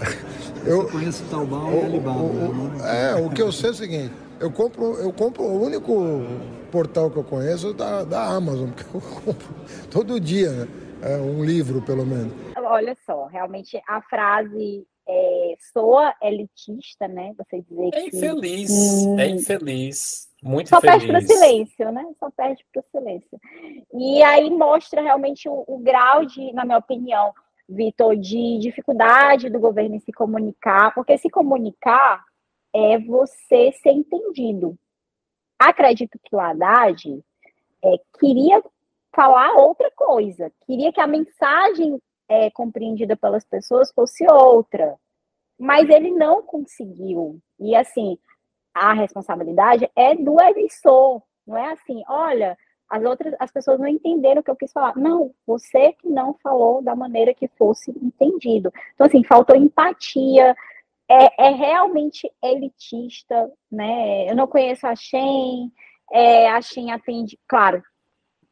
[0.64, 2.20] eu conheço Taobao e Alibaba.
[2.20, 3.12] O, né?
[3.12, 6.22] é, o que eu sei é o seguinte, eu compro, eu compro o único
[6.70, 9.48] portal que eu conheço da, da Amazon, porque eu compro
[9.90, 10.68] todo dia, né?
[11.02, 12.32] É, um livro pelo menos.
[12.70, 17.34] Olha só, realmente a frase é, soa elitista, né?
[17.38, 20.28] Você dizer é infeliz, hum, é infeliz.
[20.42, 20.98] Muito só infeliz.
[20.98, 22.06] perde para o silêncio, né?
[22.20, 23.40] Só perde para o silêncio.
[23.94, 27.32] E aí mostra realmente o, o grau de, na minha opinião,
[27.66, 32.22] Vitor, de dificuldade do governo em se comunicar, porque se comunicar
[32.74, 34.78] é você ser entendido.
[35.58, 37.24] Acredito que o Haddad
[37.82, 38.62] é, queria
[39.14, 41.98] falar outra coisa, queria que a mensagem
[42.28, 44.96] é, compreendida pelas pessoas fosse outra,
[45.58, 47.40] mas ele não conseguiu.
[47.58, 48.18] E assim,
[48.74, 52.56] a responsabilidade é do emissor, não é assim, olha,
[52.88, 54.96] as outras as pessoas não entenderam o que eu quis falar.
[54.96, 58.72] Não, você que não falou da maneira que fosse entendido.
[58.94, 60.54] Então, assim, faltou empatia,
[61.08, 64.30] é, é realmente elitista, né?
[64.30, 65.72] Eu não conheço a Shen,
[66.12, 67.82] é, a Shen atende, claro,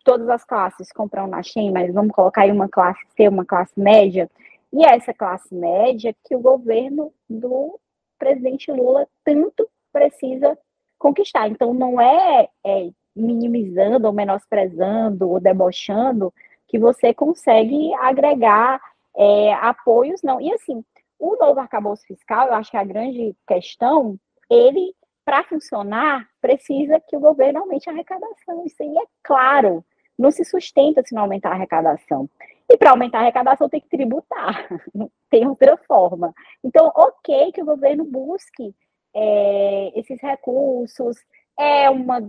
[0.07, 3.73] todas as classes compram na Shen, mas vamos colocar aí uma classe C, uma classe
[3.77, 4.31] média,
[4.73, 7.77] e é essa classe média que o governo do
[8.17, 10.57] presidente Lula tanto precisa
[10.97, 11.49] conquistar.
[11.49, 16.33] Então, não é, é minimizando ou menosprezando ou debochando
[16.69, 18.81] que você consegue agregar
[19.17, 20.41] é, apoios, não.
[20.41, 20.85] E assim,
[21.19, 24.17] o novo arcabouço fiscal, eu acho que a grande questão,
[24.49, 24.95] ele,
[25.25, 28.65] para funcionar, precisa que o governo aumente a arrecadação.
[28.65, 29.85] Isso aí é claro.
[30.19, 32.29] Não se sustenta se não aumentar a arrecadação.
[32.69, 34.67] E para aumentar a arrecadação tem que tributar.
[34.95, 36.35] Não tem outra forma.
[36.65, 38.75] Então, ok que o governo busque
[39.15, 41.17] é, esses recursos,
[41.59, 42.29] é uma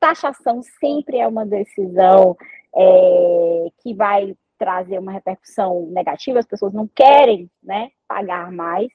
[0.00, 2.36] taxação sempre é uma decisão
[2.74, 8.88] é, que vai trazer uma repercussão negativa, as pessoas não querem né, pagar mais,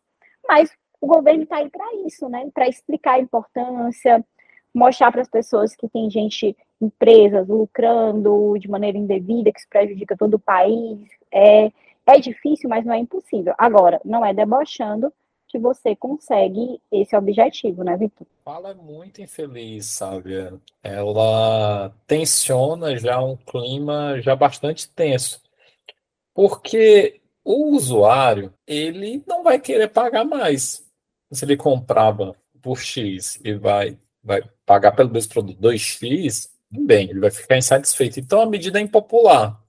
[0.48, 0.72] mas
[1.02, 2.50] o governo está aí para isso, né?
[2.54, 4.26] Para explicar a importância,
[4.74, 10.18] mostrar para as pessoas que tem gente, empresas lucrando de maneira indevida, que isso prejudica
[10.18, 11.00] todo o país.
[11.32, 11.72] É,
[12.06, 13.54] é difícil, mas não é impossível.
[13.58, 15.12] Agora, não é debochando,
[15.48, 18.28] que você consegue esse objetivo, né, Vitor?
[18.44, 20.34] Fala é muito infeliz, sabe?
[20.84, 25.42] Ela tensiona já um clima já bastante tenso.
[26.34, 30.86] Porque o usuário, ele não vai querer pagar mais.
[31.32, 36.50] Se ele comprava por X e vai, vai pagar pelo mesmo produto 2X,
[36.86, 38.20] bem, ele vai ficar insatisfeito.
[38.20, 39.62] Então a medida é impopular.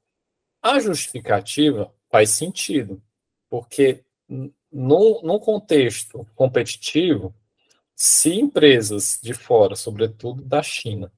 [0.62, 3.00] A justificativa faz sentido,
[3.48, 4.02] porque
[4.70, 7.34] no, no contexto competitivo,
[7.94, 11.11] se empresas de fora, sobretudo da China,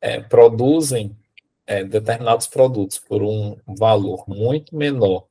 [0.00, 1.16] é, produzem
[1.66, 5.26] é, determinados produtos por um valor muito menor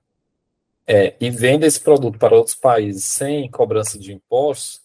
[0.86, 4.82] é, e vendem esse produto para outros países sem cobrança de impostos,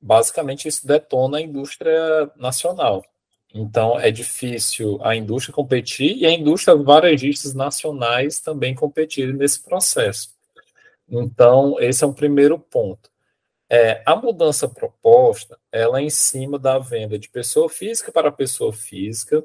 [0.00, 3.04] basicamente isso detona a indústria nacional.
[3.52, 10.30] Então, é difícil a indústria competir e a indústria varejistas nacionais também competirem nesse processo.
[11.08, 13.10] Então, esse é um primeiro ponto.
[13.68, 18.72] É, a mudança proposta, ela é em cima da venda de pessoa física para pessoa
[18.72, 19.44] física,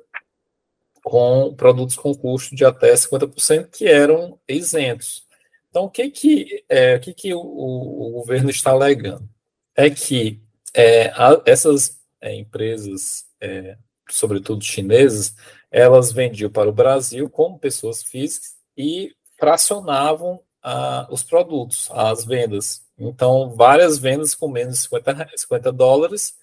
[1.04, 5.24] com produtos com custo de até 50% que eram isentos.
[5.70, 9.30] Então, o que que, é, o, que, que o, o, governo está alegando?
[9.76, 10.42] É que
[10.74, 13.78] é, a, essas é, empresas, é,
[14.10, 15.36] sobretudo chinesas,
[15.72, 22.86] elas vendiam para o Brasil como pessoas físicas e fracionavam a, os produtos, as vendas.
[22.98, 26.36] Então, várias vendas com menos de 50, 50 dólares,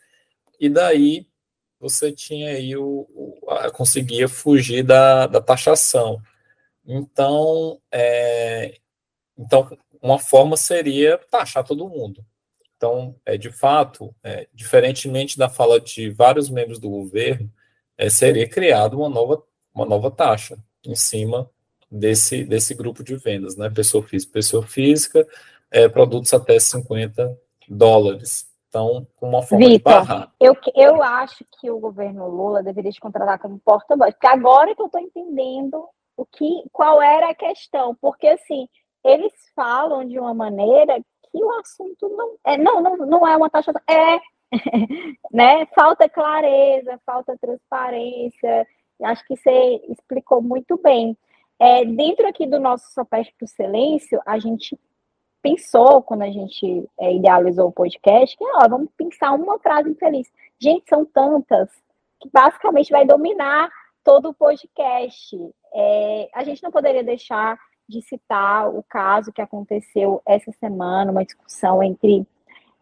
[0.61, 1.27] e daí
[1.81, 6.21] você tinha aí o, o a, conseguia fugir da, da taxação.
[6.87, 8.79] Então, é,
[9.37, 12.25] então, uma forma seria taxar todo mundo.
[12.83, 17.49] Então, é, de fato, é, diferentemente da fala de vários membros do governo,
[17.97, 19.41] é, seria criada uma nova,
[19.73, 21.49] uma nova taxa em cima
[21.89, 23.71] desse, desse grupo de vendas, né?
[23.71, 25.25] Pessoa física, pessoa física,
[25.71, 28.51] é, produtos até 50 dólares.
[28.69, 30.33] Então, uma forma Victor, de barrar.
[30.41, 34.83] Eu, eu acho que o governo Lula deveria te contratar como porta-voz, porque agora que
[34.83, 38.67] eu estou entendendo o que, qual era a questão, porque assim,
[39.05, 41.01] eles falam de uma maneira
[41.33, 44.21] que o assunto não é, não, não, não é uma taxa, é,
[45.33, 45.67] né?
[45.75, 48.67] Falta clareza, falta transparência.
[49.03, 51.17] Acho que você explicou muito bem.
[51.59, 54.79] É, dentro aqui do nosso Sopeste para o Silêncio, a gente
[55.41, 60.31] pensou, quando a gente é, idealizou o podcast, que ó, vamos pensar uma frase infeliz.
[60.59, 61.69] Gente, são tantas
[62.21, 63.71] que basicamente vai dominar
[64.05, 65.37] todo o podcast.
[65.75, 67.59] É, a gente não poderia deixar
[67.93, 72.27] de citar o caso que aconteceu essa semana, uma discussão entre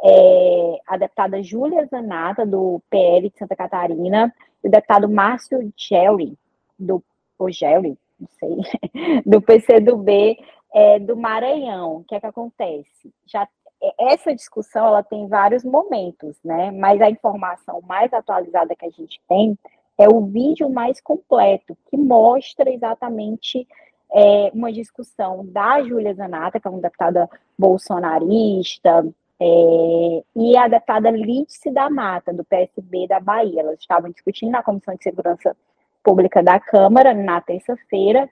[0.03, 4.33] é, a deputada Júlia Zanata, do PL de Santa Catarina,
[4.63, 6.39] e o deputado Márcio Gelli,
[6.79, 7.03] do
[7.49, 8.57] Gelli, não sei,
[9.27, 10.39] do PCdoB
[10.73, 11.97] é, do Maranhão.
[11.97, 13.13] O que é que acontece?
[13.27, 13.49] Já
[13.83, 16.71] é, essa discussão ela tem vários momentos, né?
[16.71, 19.59] Mas a informação mais atualizada que a gente tem
[19.99, 23.67] é o vídeo mais completo, que mostra exatamente
[24.13, 29.07] é, uma discussão da Júlia Zanata, que é uma deputada bolsonarista,
[29.41, 33.61] é, e a deputada Lídice da Mata, do PSB da Bahia.
[33.61, 35.57] Elas estavam discutindo na Comissão de Segurança
[36.03, 38.29] Pública da Câmara na terça-feira.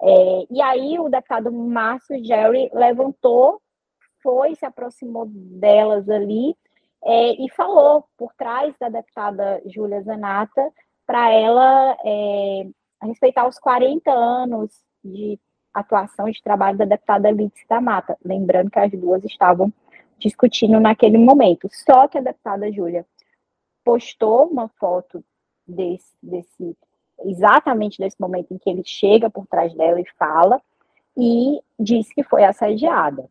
[0.00, 3.60] É, e aí o deputado Márcio Jerry levantou,
[4.22, 6.54] foi, se aproximou delas ali
[7.04, 10.70] é, e falou por trás da deputada Júlia Zanata
[11.06, 12.68] para ela é,
[13.02, 15.38] respeitar os 40 anos de
[15.72, 18.16] atuação de trabalho da deputada Lídice da Mata.
[18.24, 19.72] Lembrando que as duas estavam
[20.18, 21.68] discutindo naquele momento.
[21.70, 23.06] Só que a deputada Júlia
[23.84, 25.22] postou uma foto
[25.66, 26.76] desse, desse
[27.24, 30.60] exatamente nesse momento em que ele chega por trás dela e fala,
[31.16, 33.28] e diz que foi assediada.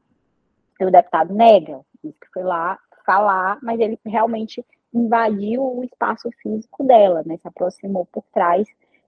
[0.81, 6.83] O deputado nega, diz que foi lá falar, mas ele realmente invadiu o espaço físico
[6.83, 7.37] dela, né?
[7.37, 8.67] Se aproximou por trás,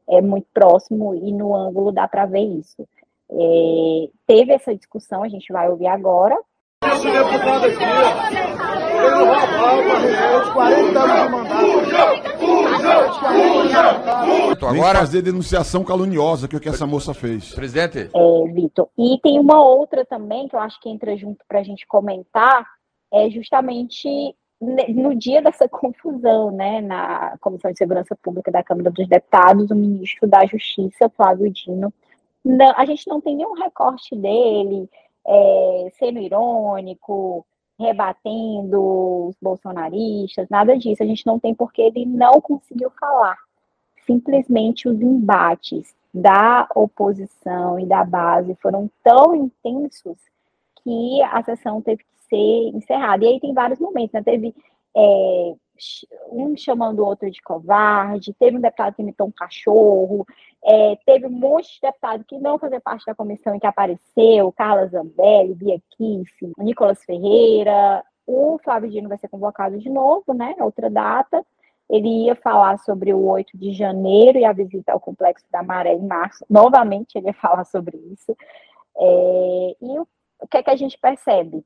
[0.09, 2.87] é muito próximo e no ângulo dá para ver isso.
[3.29, 6.37] É, teve essa discussão, a gente vai ouvir agora.
[6.83, 12.27] Esse deputado aqui, ele roubava os 40 anos de mandato.
[14.65, 17.53] Agora fazer denunciação caluniosa que é o que essa moça fez.
[17.53, 18.09] Presidente.
[18.13, 18.89] É, Vitor.
[18.97, 22.65] E tem uma outra também que eu acho que entra junto para a gente comentar,
[23.11, 29.07] é justamente no dia dessa confusão, né, na Comissão de Segurança Pública da Câmara dos
[29.07, 31.93] Deputados, o ministro da Justiça, Flávio Dino,
[32.43, 34.89] não, a gente não tem nenhum recorte dele
[35.27, 37.45] é, sendo irônico,
[37.79, 41.03] rebatendo os bolsonaristas, nada disso.
[41.03, 43.37] A gente não tem porque ele não conseguiu falar.
[44.05, 50.17] Simplesmente os embates da oposição e da base foram tão intensos
[50.81, 53.25] que a sessão teve que ser encerrada.
[53.25, 54.23] E aí tem vários momentos, né?
[54.23, 54.53] Teve
[54.95, 55.53] é,
[56.32, 60.25] um chamando o outro de covarde, teve um deputado que imitou um cachorro,
[60.63, 64.51] é, teve um monte de deputado que não fazia parte da comissão e que apareceu,
[64.51, 70.55] Carla Zambelli, Bia Kiff, Nicolas Ferreira, o Flávio Dino vai ser convocado de novo, né,
[70.59, 71.45] outra data,
[71.89, 75.93] ele ia falar sobre o 8 de janeiro e a visita ao Complexo da Maré
[75.93, 78.36] em março, novamente ele ia falar sobre isso,
[78.97, 81.63] é, e o que é que a gente percebe?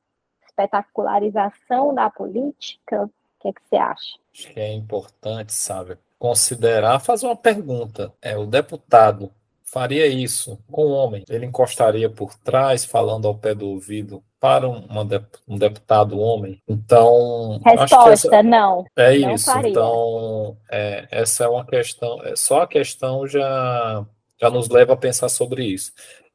[0.52, 3.10] Espetacularização da política,
[3.42, 4.18] que é que você acha?
[4.32, 8.12] Acho que é importante, sabe, considerar, fazer uma pergunta.
[8.22, 9.30] É, o deputado
[9.64, 11.24] faria isso com o homem?
[11.28, 15.06] Ele encostaria por trás, falando ao pé do ouvido para uma,
[15.48, 16.62] um deputado homem?
[16.68, 17.60] Então.
[17.64, 18.84] Resposta: essa, não.
[18.96, 19.46] É não isso.
[19.46, 19.70] Faria.
[19.70, 22.22] Então, é, essa é uma questão.
[22.24, 24.06] É, só a questão já,
[24.40, 25.92] já nos leva a pensar sobre isso.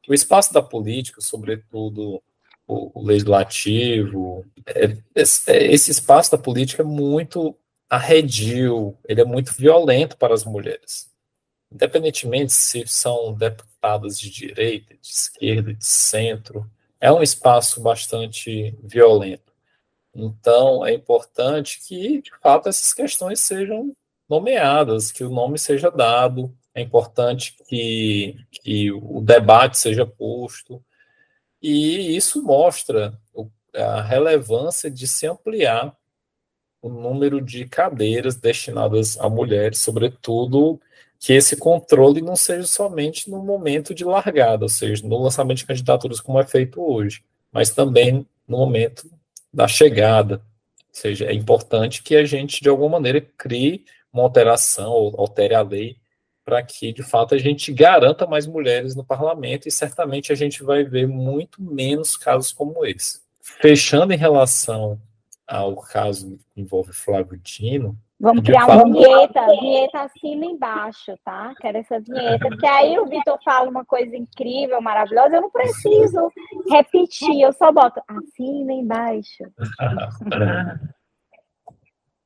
[0.09, 2.21] O espaço da política, sobretudo
[2.67, 7.57] o, o legislativo, é, esse espaço da política é muito
[7.89, 11.09] arredio, ele é muito violento para as mulheres.
[11.71, 19.53] Independentemente se são deputadas de direita, de esquerda, de centro, é um espaço bastante violento.
[20.13, 23.93] Então, é importante que, de fato, essas questões sejam
[24.27, 30.83] nomeadas, que o nome seja dado, é importante que, que o debate seja posto,
[31.61, 33.17] e isso mostra
[33.73, 35.95] a relevância de se ampliar
[36.81, 40.79] o número de cadeiras destinadas a mulheres, sobretudo
[41.19, 45.65] que esse controle não seja somente no momento de largada, ou seja, no lançamento de
[45.65, 49.09] candidaturas como é feito hoje, mas também no momento
[49.51, 50.35] da chegada.
[50.35, 55.55] Ou seja, é importante que a gente, de alguma maneira, crie uma alteração ou altere
[55.55, 55.97] a lei
[56.47, 60.63] para que, de fato, a gente garanta mais mulheres no parlamento e certamente a gente
[60.63, 63.19] vai ver muito menos casos como esse.
[63.41, 64.97] Fechando em relação
[65.45, 67.97] ao caso que envolve Flávio Dino.
[68.17, 71.53] Vamos criar uma vinheta, vinheta acima embaixo, tá?
[71.59, 76.31] Quero essa vinheta, porque aí o Vitor fala uma coisa incrível, maravilhosa, eu não preciso
[76.71, 79.43] repetir, eu só boto acima embaixo.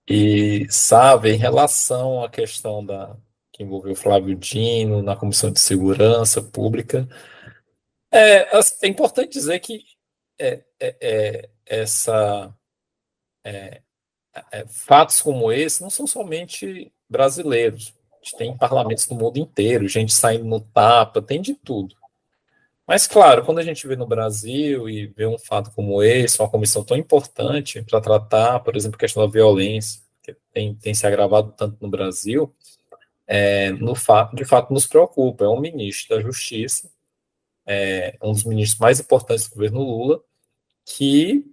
[0.08, 3.18] e sabe, em relação à questão da,
[3.62, 7.08] que envolveu Flávio Dino na Comissão de Segurança Pública.
[8.12, 9.84] É, é importante dizer que
[10.40, 12.54] é, é, é essa,
[13.44, 13.82] é,
[14.52, 17.94] é, fatos como esse não são somente brasileiros.
[18.12, 21.96] A gente tem parlamentos do mundo inteiro, gente saindo no tapa, tem de tudo.
[22.88, 26.50] Mas, claro, quando a gente vê no Brasil e vê um fato como esse, uma
[26.50, 31.08] comissão tão importante para tratar, por exemplo, a questão da violência, que tem, tem se
[31.08, 32.54] agravado tanto no Brasil,
[33.34, 35.46] é, no fato, de fato nos preocupa.
[35.46, 36.92] É um ministro da Justiça,
[37.66, 40.22] é, um dos ministros mais importantes do governo Lula,
[40.84, 41.46] que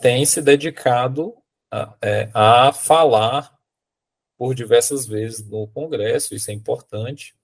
[0.00, 1.34] tem se dedicado
[1.70, 3.54] a, é, a falar
[4.38, 7.34] por diversas vezes no Congresso, isso é importante,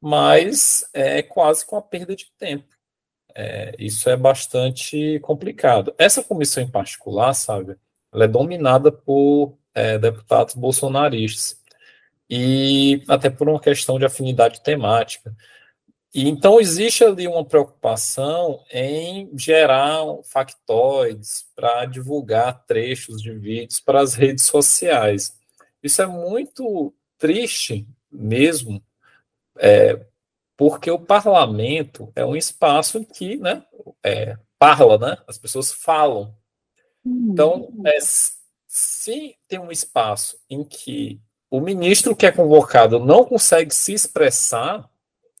[0.00, 2.74] mas é quase com a perda de tempo.
[3.36, 5.94] É, isso é bastante complicado.
[5.96, 7.76] Essa comissão em particular, sabe,
[8.12, 11.61] ela é dominada por é, deputados bolsonaristas
[12.34, 15.36] e até por uma questão de afinidade temática.
[16.14, 24.00] E, então, existe ali uma preocupação em gerar factoides para divulgar trechos de vídeos para
[24.00, 25.38] as redes sociais.
[25.82, 28.82] Isso é muito triste mesmo,
[29.58, 30.02] é,
[30.56, 33.62] porque o parlamento é um espaço em que né,
[34.02, 36.34] é, parla, né, as pessoas falam.
[37.04, 37.98] Então, é,
[38.66, 41.20] se tem um espaço em que
[41.52, 44.88] o ministro que é convocado não consegue se expressar,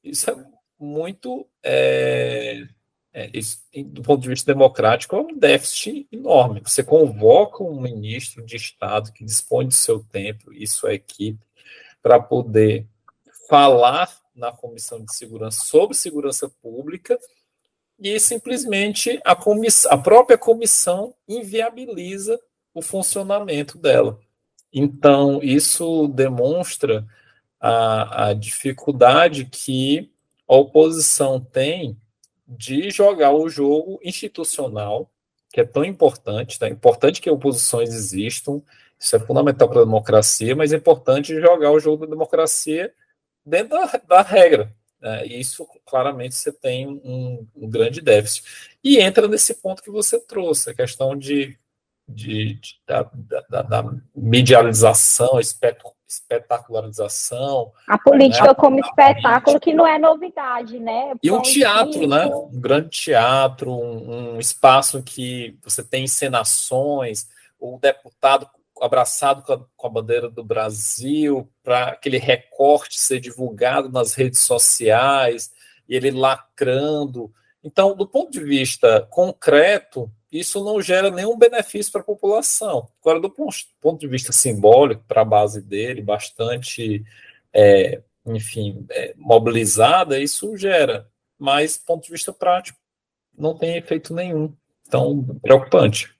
[0.04, 0.36] isso é
[0.78, 2.66] muito, é,
[3.14, 6.60] é, isso, do ponto de vista democrático, é um déficit enorme.
[6.66, 11.40] Você convoca um ministro de Estado que dispõe do seu tempo e sua equipe
[12.02, 12.86] para poder
[13.48, 17.18] falar na Comissão de Segurança sobre segurança pública
[17.98, 22.38] e simplesmente a, a própria comissão inviabiliza
[22.74, 24.20] o funcionamento dela.
[24.72, 27.06] Então, isso demonstra
[27.60, 30.10] a, a dificuldade que
[30.48, 31.96] a oposição tem
[32.46, 35.10] de jogar o jogo institucional,
[35.52, 36.66] que é tão importante, tá?
[36.66, 38.62] é importante que oposições existam,
[38.98, 42.92] isso é fundamental para a democracia, mas é importante jogar o jogo da democracia
[43.44, 44.74] dentro da, da regra.
[45.00, 45.26] Né?
[45.26, 48.44] E isso, claramente, você tem um, um, grande déficit.
[48.82, 51.58] E entra nesse ponto que você trouxe, a questão de
[52.14, 53.10] de, de da,
[53.48, 53.84] da, da,
[54.14, 57.72] medialização, espetacularização.
[57.86, 58.54] A política né?
[58.54, 61.14] como espetáculo que não é novidade, né?
[61.22, 62.26] E um teatro, né?
[62.26, 67.26] Um grande teatro, um, um espaço em que você tem encenações,
[67.58, 68.46] o deputado
[68.80, 74.40] abraçado com a, com a bandeira do Brasil, para aquele recorte ser divulgado nas redes
[74.40, 75.52] sociais,
[75.88, 77.32] e ele lacrando.
[77.62, 82.88] Então, do ponto de vista concreto, isso não gera nenhum benefício para a população.
[83.02, 87.04] Agora, do ponto de vista simbólico, para a base dele, bastante,
[87.52, 91.06] é, enfim, é, mobilizada, isso gera.
[91.38, 92.78] Mas, do ponto de vista prático,
[93.36, 94.54] não tem efeito nenhum.
[94.88, 96.14] Então, preocupante.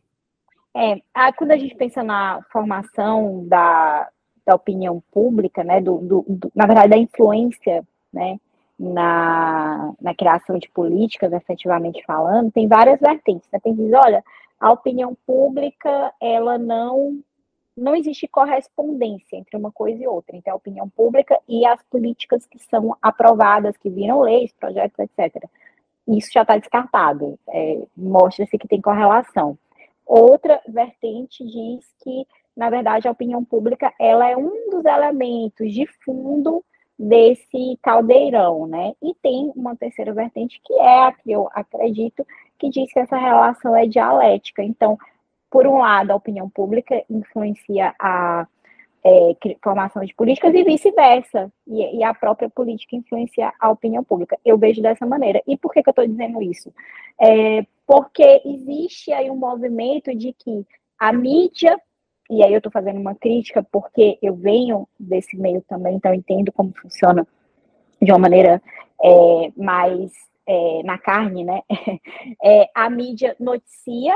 [0.74, 1.00] É,
[1.36, 4.08] quando a gente pensa na formação da,
[4.44, 8.38] da opinião pública, né, do, do, do, na verdade, da influência, né,
[8.82, 13.48] na, na criação de políticas, efetivamente falando, tem várias vertentes.
[13.52, 13.60] Né?
[13.60, 14.24] Tem que dizer, olha,
[14.58, 17.20] a opinião pública, ela não
[17.74, 22.44] não existe correspondência entre uma coisa e outra, entre a opinião pública e as políticas
[22.44, 25.42] que são aprovadas, que viram leis, projetos, etc.
[26.06, 29.56] Isso já está descartado, é, mostra-se que tem correlação.
[30.04, 35.86] Outra vertente diz que, na verdade, a opinião pública ela é um dos elementos de
[36.04, 36.62] fundo
[36.98, 38.94] desse caldeirão, né?
[39.02, 42.26] E tem uma terceira vertente que é a que eu acredito
[42.58, 44.62] que diz que essa relação é dialética.
[44.62, 44.96] Então,
[45.50, 48.46] por um lado, a opinião pública influencia a
[49.04, 51.52] é, formação de políticas e vice-versa.
[51.66, 54.38] E, e, a própria política influencia a opinião pública.
[54.44, 55.42] Eu vejo dessa maneira.
[55.46, 56.72] E por que, que eu estou dizendo isso?
[57.20, 60.64] É, porque existe aí um movimento de que
[60.98, 61.76] a mídia
[62.32, 66.50] e aí eu estou fazendo uma crítica porque eu venho desse meio também, então entendo
[66.50, 67.28] como funciona
[68.00, 68.62] de uma maneira
[69.04, 70.10] é, mais
[70.46, 71.60] é, na carne, né?
[72.42, 74.14] É, a mídia noticia,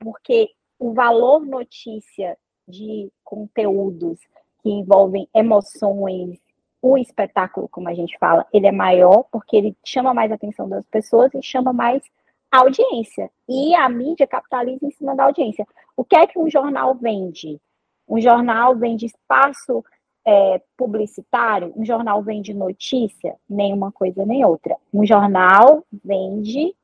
[0.00, 2.36] porque o valor notícia
[2.66, 4.18] de conteúdos
[4.60, 6.40] que envolvem emoções,
[6.82, 10.68] o espetáculo, como a gente fala, ele é maior porque ele chama mais a atenção
[10.68, 12.02] das pessoas e chama mais
[12.50, 13.30] audiência.
[13.48, 15.66] E a mídia capitaliza em cima da audiência.
[15.96, 17.60] O que é que um jornal vende?
[18.08, 19.84] Um jornal vende espaço
[20.24, 21.72] é, publicitário?
[21.76, 23.36] Um jornal vende notícia?
[23.48, 24.76] Nenhuma coisa nem outra.
[24.92, 26.74] Um jornal vende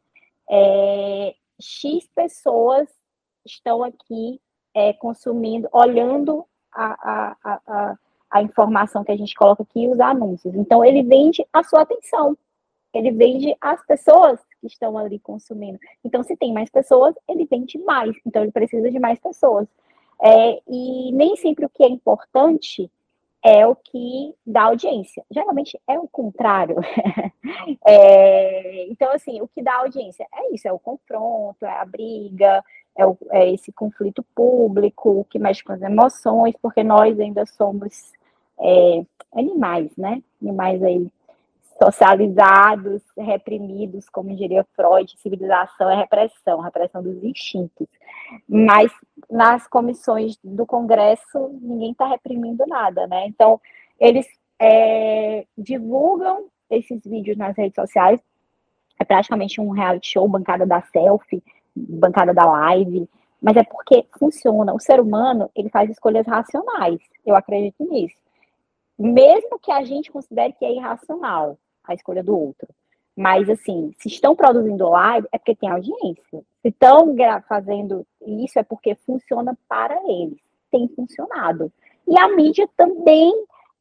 [0.50, 2.88] é, X pessoas
[3.44, 4.40] estão aqui
[4.74, 7.98] é, consumindo, olhando a, a, a,
[8.30, 10.54] a informação que a gente coloca aqui e os anúncios.
[10.54, 12.36] Então, ele vende a sua atenção.
[12.92, 15.78] Ele vende as pessoas que estão ali consumindo.
[16.04, 18.14] Então, se tem mais pessoas, ele vende mais.
[18.26, 19.66] Então, ele precisa de mais pessoas.
[20.22, 22.90] É, e nem sempre o que é importante
[23.44, 25.24] é o que dá audiência.
[25.30, 26.76] Geralmente é o contrário.
[27.84, 32.64] é, então, assim, o que dá audiência é isso: é o confronto, é a briga,
[32.96, 38.12] é, o, é esse conflito público que mexe com as emoções, porque nós ainda somos
[38.60, 40.22] é, animais, né?
[40.40, 41.10] Animais aí
[41.78, 47.86] socializados, reprimidos, como diria Freud, civilização é repressão, repressão dos instintos.
[48.48, 48.90] Mas
[49.30, 53.26] nas comissões do Congresso, ninguém está reprimindo nada, né?
[53.26, 53.60] Então,
[53.98, 54.26] eles
[54.58, 58.20] é, divulgam esses vídeos nas redes sociais,
[58.98, 61.42] é praticamente um reality show, bancada da selfie,
[61.74, 63.08] bancada da live,
[63.40, 64.72] mas é porque funciona.
[64.72, 68.16] O ser humano, ele faz escolhas racionais, eu acredito nisso.
[68.98, 72.68] Mesmo que a gente considere que é irracional, a escolha do outro.
[73.16, 76.42] Mas, assim, se estão produzindo live, é porque tem audiência.
[76.62, 77.14] Se estão
[77.46, 80.38] fazendo isso, é porque funciona para eles.
[80.70, 81.70] Tem funcionado.
[82.08, 83.32] E a mídia também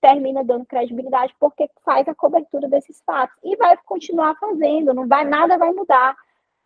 [0.01, 3.37] termina dando credibilidade porque faz a cobertura desses fatos.
[3.43, 6.15] E vai continuar fazendo, não vai, nada vai mudar.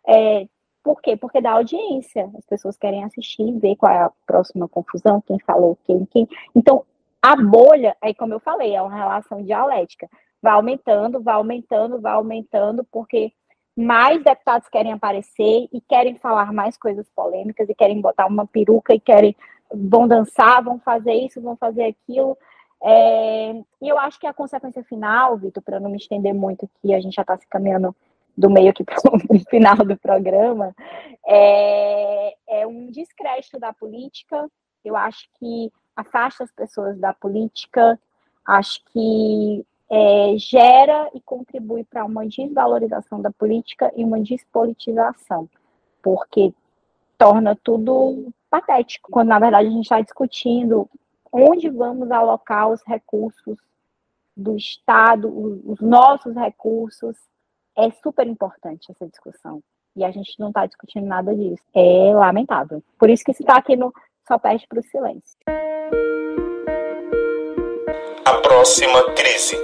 [0.06, 0.48] É,
[0.82, 1.16] por quê?
[1.16, 2.30] Porque dá audiência.
[2.36, 6.28] As pessoas querem assistir, ver qual é a próxima confusão, quem falou, quem, quem.
[6.54, 6.84] Então,
[7.22, 10.08] a bolha, aí como eu falei, é uma relação dialética
[10.46, 13.32] vai aumentando, vai aumentando, vai aumentando, porque
[13.76, 18.94] mais deputados querem aparecer e querem falar mais coisas polêmicas e querem botar uma peruca
[18.94, 19.36] e querem
[19.72, 22.38] vão dançar, vão fazer isso, vão fazer aquilo.
[22.80, 23.52] É,
[23.82, 27.00] e eu acho que a consequência final, Vitor, para não me estender muito aqui, a
[27.00, 27.94] gente já está se caminhando
[28.36, 30.74] do meio aqui para o final do programa,
[31.26, 34.48] é, é um descrédito da política.
[34.84, 37.98] Eu acho que afasta as pessoas da política,
[38.46, 45.48] acho que é, gera e contribui para uma desvalorização da política e uma despolitização,
[46.02, 46.52] porque
[47.16, 50.88] torna tudo patético, quando na verdade a gente está discutindo
[51.32, 53.58] onde vamos alocar os recursos
[54.36, 55.28] do Estado,
[55.64, 57.16] os nossos recursos.
[57.76, 59.62] É super importante essa discussão.
[59.94, 61.62] E a gente não está discutindo nada disso.
[61.74, 62.82] É lamentável.
[62.98, 63.92] Por isso que se está aqui no
[64.26, 65.38] Só Perde para o Silêncio.
[68.24, 69.56] A próxima crise.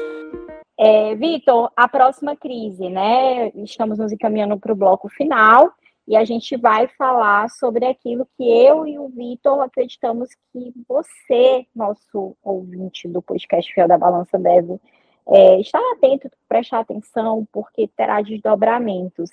[0.78, 3.48] É, Vitor, a próxima crise, né?
[3.56, 5.72] Estamos nos encaminhando para o bloco final
[6.06, 11.66] e a gente vai falar sobre aquilo que eu e o Vitor acreditamos que você,
[11.74, 14.80] nosso ouvinte do podcast Fiel da Balança, deve
[15.26, 19.30] é, estar atento, prestar atenção, porque terá desdobramentos.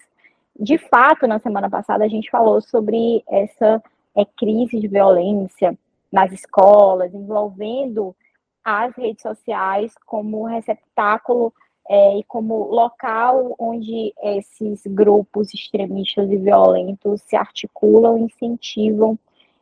[0.59, 3.81] De fato, na semana passada, a gente falou sobre essa
[4.15, 5.77] é, crise de violência
[6.11, 8.15] nas escolas, envolvendo
[8.63, 11.53] as redes sociais como receptáculo
[11.89, 19.17] é, e como local onde esses grupos extremistas e violentos se articulam e incentivam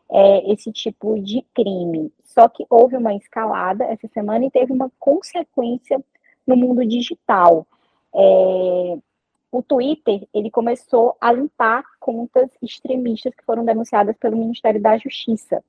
[0.10, 2.12] é, esse tipo de crime.
[2.26, 6.04] Só que houve uma escalada essa semana e teve uma consequência
[6.46, 7.66] no mundo digital.
[8.14, 8.98] É,
[9.52, 15.64] o Twitter ele começou a limpar contas extremistas que foram denunciadas pelo Ministério da Justiça.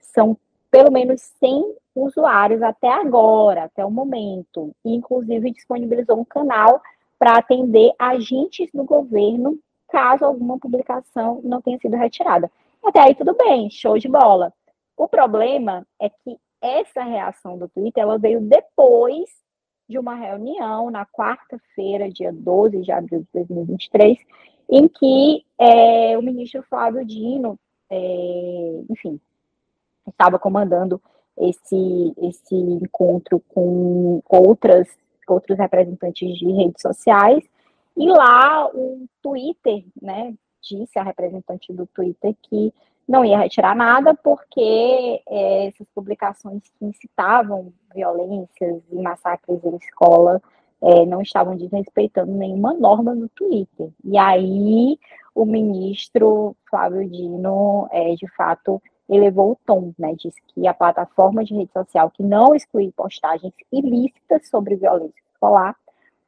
[0.00, 0.36] São
[0.70, 4.74] pelo menos 100 usuários até agora, até o momento.
[4.84, 6.80] E, inclusive, disponibilizou um canal
[7.18, 9.58] para atender agentes do governo
[9.90, 12.50] caso alguma publicação não tenha sido retirada.
[12.82, 14.52] Até aí tudo bem, show de bola.
[14.96, 19.28] O problema é que essa reação do Twitter ela veio depois
[19.90, 24.18] de uma reunião na quarta-feira, dia 12 de abril de 2023,
[24.70, 27.58] em que é, o ministro Flávio Dino,
[27.90, 29.20] é, enfim,
[30.06, 31.02] estava comandando
[31.36, 34.88] esse, esse encontro com outras,
[35.26, 37.42] outros representantes de redes sociais,
[37.96, 40.32] e lá o Twitter, né,
[40.62, 42.72] disse a representante do Twitter que
[43.10, 50.40] não ia retirar nada porque é, essas publicações que incitavam violências e massacres em escola
[50.80, 53.90] é, não estavam desrespeitando nenhuma norma no Twitter.
[54.04, 54.96] E aí
[55.34, 60.14] o ministro Flávio Dino, é, de fato, elevou o tom, né?
[60.14, 65.74] Disse que a plataforma de rede social que não exclui postagens ilícitas sobre violência escolar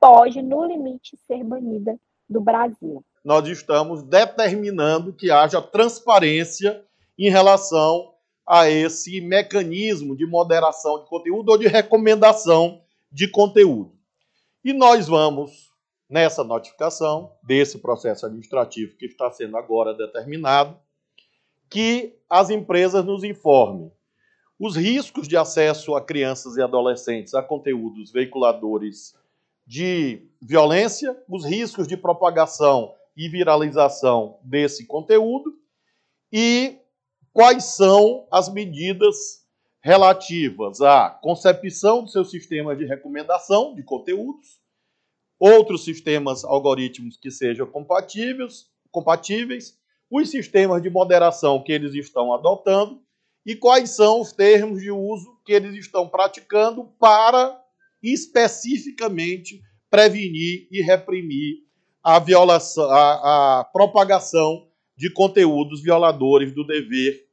[0.00, 1.96] pode, no limite, ser banida
[2.28, 3.04] do Brasil.
[3.24, 6.84] Nós estamos determinando que haja transparência
[7.18, 8.12] em relação
[8.46, 13.92] a esse mecanismo de moderação de conteúdo ou de recomendação de conteúdo.
[14.64, 15.70] E nós vamos,
[16.08, 20.76] nessa notificação desse processo administrativo que está sendo agora determinado,
[21.70, 23.90] que as empresas nos informem
[24.58, 29.14] os riscos de acesso a crianças e adolescentes a conteúdos veiculadores
[29.66, 35.52] de violência, os riscos de propagação e viralização desse conteúdo
[36.32, 36.78] e
[37.32, 39.42] quais são as medidas
[39.80, 44.60] relativas à concepção do seu sistema de recomendação de conteúdos,
[45.38, 49.76] outros sistemas algoritmos que sejam compatíveis, compatíveis
[50.10, 53.02] os sistemas de moderação que eles estão adotando
[53.44, 57.60] e quais são os termos de uso que eles estão praticando para
[58.02, 61.64] especificamente prevenir e reprimir
[62.02, 67.26] a violação, a, a propagação de conteúdos violadores do dever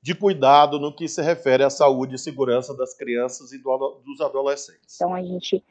[0.00, 4.20] de cuidado no que se refere à saúde e segurança das crianças e do, dos
[4.20, 4.94] adolescentes.
[4.94, 5.64] Então a gente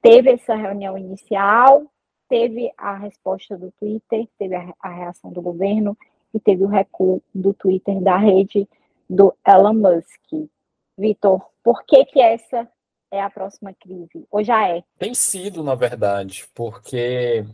[0.00, 1.82] teve essa reunião inicial,
[2.28, 5.98] teve a resposta do Twitter, teve a, a reação do governo
[6.32, 8.68] e teve o recuo do Twitter da rede
[9.10, 10.48] do Elon Musk.
[10.96, 12.68] Vitor, por que que essa
[13.10, 14.26] é a próxima crise?
[14.30, 14.82] Ou já é?
[14.98, 17.44] Tem sido, na verdade, porque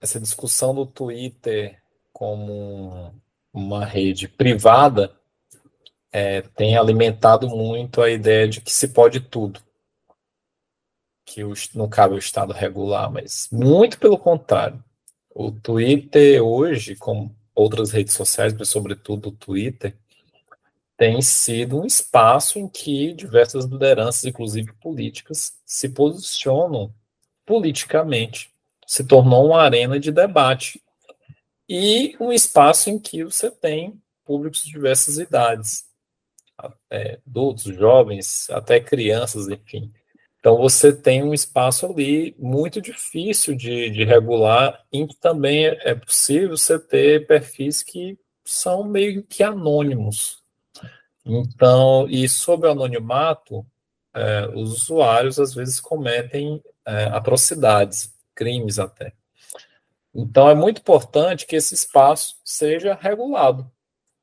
[0.00, 1.80] essa discussão do Twitter
[2.12, 3.14] como
[3.52, 5.14] uma rede privada
[6.12, 9.60] é, tem alimentado muito a ideia de que se pode tudo
[11.24, 11.42] que
[11.74, 14.82] não cabe o Estado regular, mas muito pelo contrário.
[15.32, 19.96] O Twitter hoje, como outras redes sociais, mas sobretudo o Twitter,
[20.96, 26.92] tem sido um espaço em que diversas lideranças, inclusive políticas, se posicionam
[27.46, 28.49] politicamente.
[28.90, 30.82] Se tornou uma arena de debate.
[31.68, 35.84] E um espaço em que você tem públicos de diversas idades,
[36.90, 39.92] é, adultos, jovens, até crianças, enfim,
[40.40, 45.94] então você tem um espaço ali muito difícil de, de regular, em que também é
[45.94, 50.42] possível você ter perfis que são meio que anônimos.
[51.24, 53.64] Então, e sobre o anonimato,
[54.12, 59.12] é, os usuários às vezes cometem é, atrocidades, crimes até.
[60.14, 63.70] Então é muito importante que esse espaço seja regulado,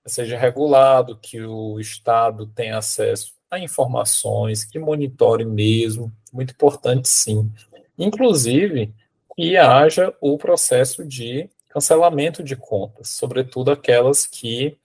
[0.07, 7.51] seja regulado, que o Estado tenha acesso a informações, que monitore mesmo, muito importante sim.
[7.97, 8.91] Inclusive,
[9.35, 14.75] que haja o processo de cancelamento de contas, sobretudo aquelas que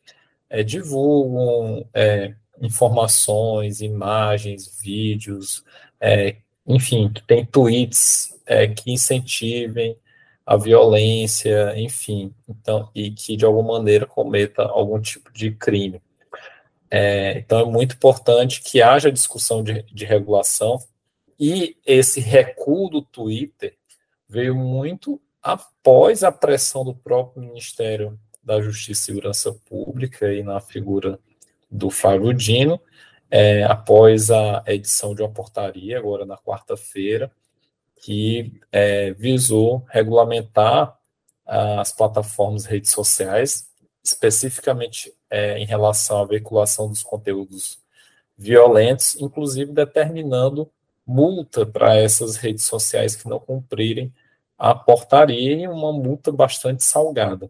[0.51, 5.65] é, divulgam é, informações, imagens, vídeos,
[5.99, 9.97] é, enfim, que tem tweets é, que incentivem
[10.45, 16.03] a violência, enfim, então, e que de alguma maneira cometa algum tipo de crime.
[16.91, 20.79] É, então é muito importante que haja discussão de, de regulação
[21.41, 23.75] e esse recuo do Twitter
[24.29, 30.61] veio muito após a pressão do próprio Ministério da Justiça e Segurança Pública e na
[30.61, 31.19] figura
[31.71, 32.81] do Fábio Dino,
[33.31, 37.33] é, após a edição de uma portaria, agora na quarta-feira,
[38.03, 40.99] que é, visou regulamentar
[41.47, 43.69] as plataformas redes sociais,
[44.03, 47.79] especificamente é, em relação à veiculação dos conteúdos
[48.37, 50.69] violentos, inclusive determinando
[51.07, 54.13] multa para essas redes sociais que não cumprirem
[54.59, 57.49] a portaria e uma multa bastante salgada.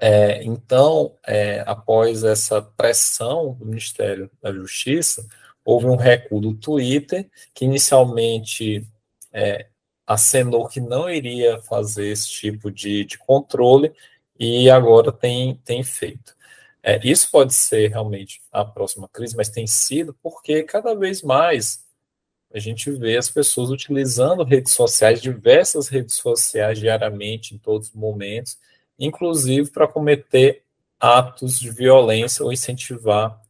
[0.00, 5.24] É, então, é, após essa pressão do Ministério da Justiça,
[5.64, 8.84] houve um recuo do Twitter, que inicialmente
[9.34, 9.66] é,
[10.06, 13.92] acenou que não iria fazer esse tipo de, de controle
[14.38, 16.34] e agora tem, tem feito.
[16.82, 21.84] É, isso pode ser realmente a próxima crise, mas tem sido porque cada vez mais
[22.52, 27.94] a gente vê as pessoas utilizando redes sociais, diversas redes sociais diariamente, em todos os
[27.94, 28.58] momentos,
[28.98, 30.62] inclusive para cometer
[31.00, 33.40] atos de violência ou incentivar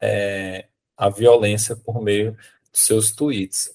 [0.00, 0.66] é,
[0.96, 2.36] a violência por meio
[2.70, 3.74] dos seus tweets.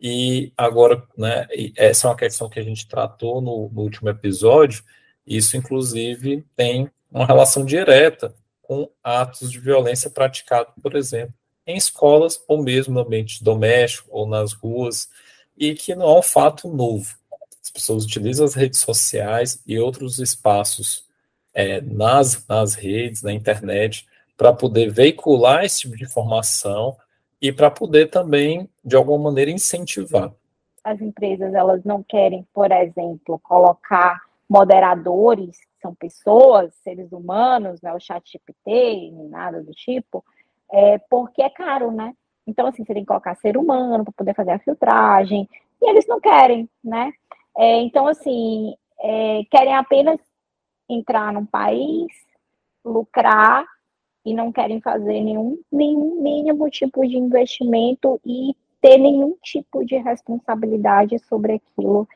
[0.00, 1.46] E agora, né,
[1.76, 4.84] essa é uma questão que a gente tratou no, no último episódio,
[5.26, 11.34] isso inclusive tem uma relação direta com atos de violência praticados, por exemplo,
[11.66, 15.08] em escolas ou mesmo no ambiente doméstico ou nas ruas,
[15.56, 17.16] e que não é um fato novo.
[17.62, 21.04] As pessoas utilizam as redes sociais e outros espaços
[21.52, 26.96] é, nas, nas redes, na internet, para poder veicular esse tipo de informação
[27.40, 30.32] e para poder também, de alguma maneira, incentivar.
[30.82, 37.92] As empresas elas não querem, por exemplo, colocar moderadores, que são pessoas, seres humanos, né,
[37.92, 40.24] o chat GPT, nada do tipo,
[40.72, 42.14] é, porque é caro, né?
[42.46, 45.48] Então, assim, você tem que colocar ser humano para poder fazer a filtragem,
[45.80, 47.12] e eles não querem, né?
[47.56, 50.18] É, então, assim, é, querem apenas
[50.88, 52.06] entrar num país,
[52.84, 53.66] lucrar,
[54.28, 59.96] e não querem fazer nenhum, nenhum mínimo tipo de investimento e ter nenhum tipo de
[59.96, 62.06] responsabilidade sobre aquilo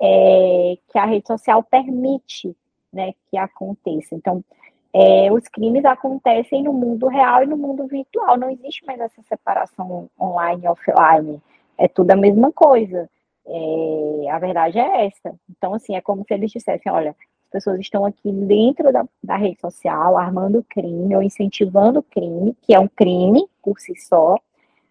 [0.00, 2.54] é, que a rede social permite
[2.92, 4.14] né, que aconteça.
[4.14, 4.44] Então,
[4.92, 8.36] é, os crimes acontecem no mundo real e no mundo virtual.
[8.36, 11.42] Não existe mais essa separação online e offline.
[11.78, 13.08] É tudo a mesma coisa.
[13.46, 15.34] É, a verdade é essa.
[15.50, 17.16] Então, assim, é como se eles dissessem: olha,
[17.52, 22.74] pessoas estão aqui dentro da, da rede social armando crime ou incentivando o crime, que
[22.74, 24.36] é um crime por si só,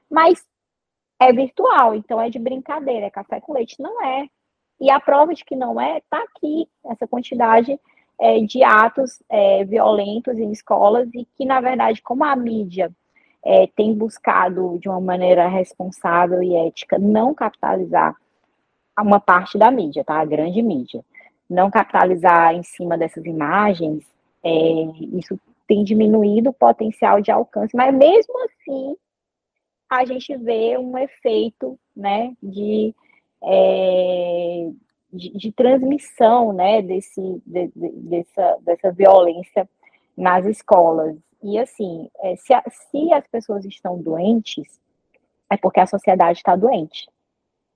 [0.10, 0.46] mas
[1.20, 3.82] é virtual, então é de brincadeira, é café com leite.
[3.82, 4.28] Não é.
[4.80, 7.80] E a prova de que não é, está aqui, essa quantidade
[8.20, 12.92] é, de atos é, violentos em escolas e que, na verdade, como a mídia
[13.44, 18.16] é, tem buscado de uma maneira responsável e ética não capitalizar
[19.00, 20.20] uma parte da mídia, tá?
[20.20, 21.04] A grande mídia.
[21.52, 24.06] Não capitalizar em cima dessas imagens,
[24.42, 24.52] é,
[25.18, 25.38] isso
[25.68, 28.96] tem diminuído o potencial de alcance, mas mesmo assim
[29.90, 32.96] a gente vê um efeito, né, de,
[33.44, 34.70] é,
[35.12, 39.70] de, de transmissão né, desse, de, de, dessa, dessa violência
[40.16, 41.18] nas escolas.
[41.44, 44.80] E assim, é, se, a, se as pessoas estão doentes,
[45.50, 47.10] é porque a sociedade está doente.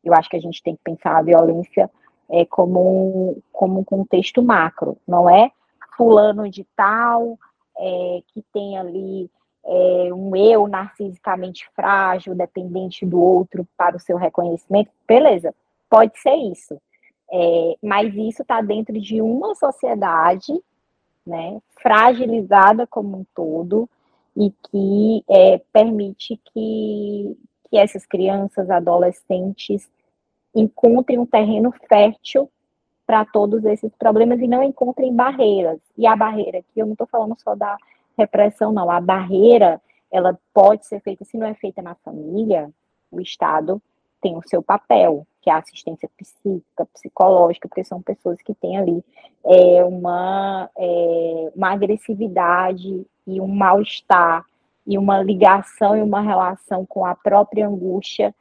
[0.02, 1.92] Eu acho que a gente tem que pensar a violência
[2.30, 5.52] é, como, um, como um contexto macro, não é
[5.96, 7.38] fulano de tal
[7.78, 9.30] é, que tem ali
[9.66, 14.92] é, um eu narcisicamente frágil, dependente do outro para o seu reconhecimento.
[15.08, 15.54] Beleza,
[15.90, 16.80] pode ser isso.
[17.32, 20.54] É, mas isso está dentro de uma sociedade
[21.26, 23.90] né, fragilizada como um todo
[24.38, 27.36] e que é, permite que,
[27.70, 29.90] que essas crianças, adolescentes,
[30.56, 32.50] encontrem um terreno fértil
[33.06, 35.80] para todos esses problemas e não encontrem barreiras.
[35.98, 37.78] E a barreira aqui, eu não estou falando só da
[38.18, 38.90] repressão, não.
[38.90, 39.82] A barreira,
[40.12, 42.72] ela pode ser feita, se não é feita na família,
[43.12, 43.82] o Estado
[44.22, 48.78] tem o seu papel, que é a assistência psíquica, psicológica, porque são pessoas que têm
[48.78, 49.04] ali
[49.44, 54.44] é, uma, é, uma agressividade e um mal-estar
[54.88, 58.34] e uma ligação e uma relação com a própria angústia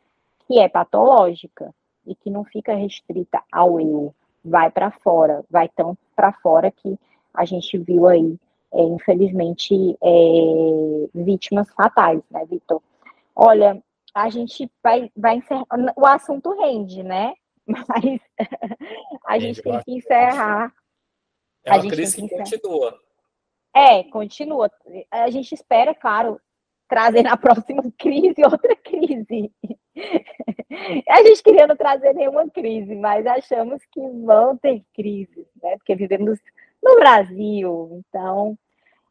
[0.46, 1.74] que é patológica
[2.06, 6.98] e que não fica restrita ao eu, vai para fora, vai tão para fora que
[7.32, 8.38] a gente viu aí
[8.74, 12.82] é, infelizmente, é, vítimas fatais, né, Vitor?
[13.34, 13.80] Olha,
[14.12, 15.64] a gente vai, vai encerrar.
[15.96, 17.34] O assunto rende, né?
[17.66, 18.20] Mas
[19.24, 20.74] a gente tem que encerrar.
[21.64, 22.98] É uma crise que, que continua.
[23.74, 24.70] É, continua.
[25.10, 26.40] A gente espera, claro,
[26.88, 29.52] trazer na próxima crise outra crise.
[31.08, 35.76] A gente queria não trazer nenhuma crise, mas achamos que vão ter crises, né?
[35.76, 36.38] Porque vivemos
[36.82, 38.58] no Brasil, então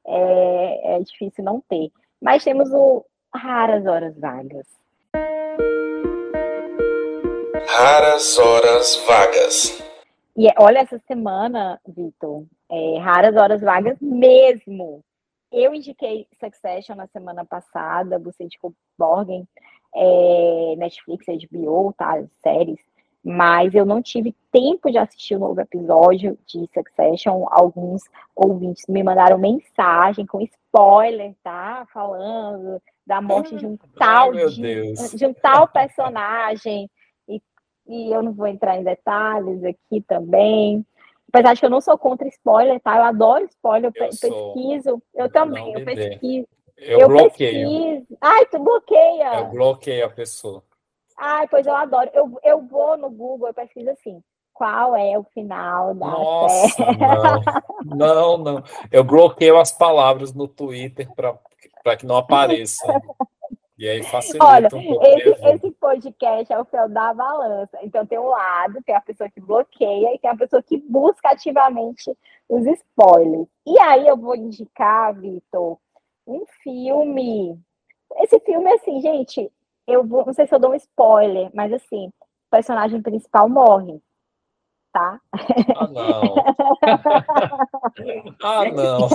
[0.06, 1.92] é, é difícil não ter.
[2.22, 4.68] Mas temos o raras horas vagas.
[7.68, 9.84] Raras horas vagas.
[10.36, 15.04] E é, olha, essa semana, Vitor, é, raras horas vagas mesmo.
[15.52, 19.48] Eu indiquei Succession na semana passada, você indicou Borgen,
[19.96, 22.80] é, Netflix, HBO, tá, séries,
[23.24, 27.46] mas eu não tive tempo de assistir o novo episódio de Succession.
[27.50, 28.04] Alguns
[28.36, 31.88] ouvintes me mandaram mensagem com spoiler, tá?
[31.94, 36.90] Falando da morte de um tal, Ai, de, de, um tal personagem.
[37.30, 37.42] E,
[37.88, 40.86] e eu não vou entrar em detalhes aqui também.
[41.30, 42.98] Apesar de que eu não sou contra spoiler, tá?
[42.98, 44.84] Eu adoro spoiler, eu, eu pesquiso.
[44.84, 45.02] Sou...
[45.16, 46.48] Eu também, eu pesquiso.
[46.78, 47.70] Eu, eu bloqueio.
[47.70, 48.18] Pesquiso.
[48.22, 49.40] Ai, tu bloqueia.
[49.40, 50.64] Eu bloqueio a pessoa.
[51.18, 52.10] Ai, pois eu adoro.
[52.14, 54.22] Eu, eu vou no Google, eu pesquiso assim.
[54.54, 56.86] Qual é o final da Nossa?
[57.86, 58.64] Não, não, não.
[58.92, 62.86] Eu bloqueio as palavras no Twitter para que não apareça.
[63.78, 65.06] E aí facilita Olha, um pouco.
[65.06, 67.80] Esse, esse podcast é o fel da balança.
[67.82, 71.30] Então tem um lado, tem a pessoa que bloqueia e tem a pessoa que busca
[71.30, 72.16] ativamente
[72.48, 73.48] os spoilers.
[73.66, 75.80] E aí eu vou indicar, Vitor,
[76.26, 77.60] um filme.
[78.18, 79.52] Esse filme, assim, gente,
[79.88, 82.14] eu vou, não sei se eu dou um spoiler, mas assim, o
[82.50, 84.02] personagem principal morre,
[84.92, 85.20] tá?
[85.76, 86.36] Ah, não.
[88.44, 89.10] ah, não.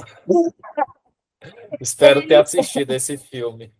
[1.80, 3.72] Espero ter assistido esse filme.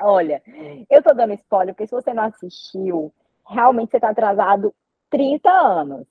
[0.00, 0.42] Olha,
[0.90, 3.12] eu tô dando spoiler, porque se você não assistiu,
[3.46, 4.74] realmente você tá atrasado
[5.10, 6.06] 30 anos.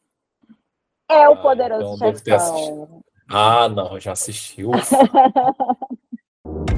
[1.10, 3.04] É o ah, Poderoso então Chefão.
[3.30, 4.72] Ah, não, já assistiu.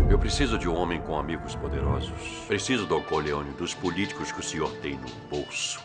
[0.09, 2.11] Eu preciso de um homem com amigos poderosos.
[2.47, 5.79] Preciso do Corleone, dos políticos que o senhor tem no bolso.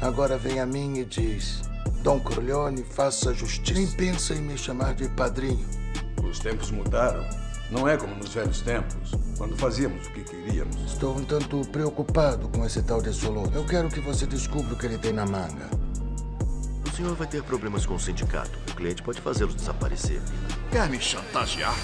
[0.00, 1.62] Agora vem a mim e diz:
[2.02, 3.78] Dom Corleone, faça justiça.
[3.78, 5.68] Nem pensa em me chamar de padrinho.
[6.22, 7.24] Os tempos mudaram.
[7.70, 10.76] Não é como nos velhos tempos, quando fazíamos o que queríamos.
[10.90, 13.46] Estou um tanto preocupado com esse tal de Solon.
[13.54, 15.70] Eu quero que você descubra o que ele tem na manga.
[16.84, 18.58] O senhor vai ter problemas com o sindicato.
[18.72, 20.20] O cliente pode fazê-los desaparecer.
[20.72, 21.76] Quer me chantagear?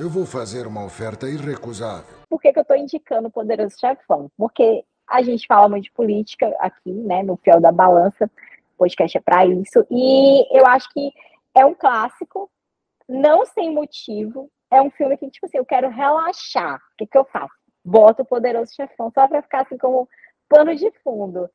[0.00, 2.18] Eu vou fazer uma oferta irrecusável.
[2.30, 4.30] Por que, que eu estou indicando o Poderoso Chefão?
[4.38, 8.30] Porque a gente fala muito de política aqui, né, no Fiel da Balança.
[8.76, 9.84] O podcast é para isso.
[9.90, 11.10] E eu acho que
[11.52, 12.48] é um clássico,
[13.08, 14.48] não sem motivo.
[14.70, 16.76] É um filme que, tipo assim, eu quero relaxar.
[16.76, 17.54] O que, que eu faço?
[17.84, 20.08] Boto o Poderoso Chefão só para ficar assim como
[20.48, 21.50] pano de fundo.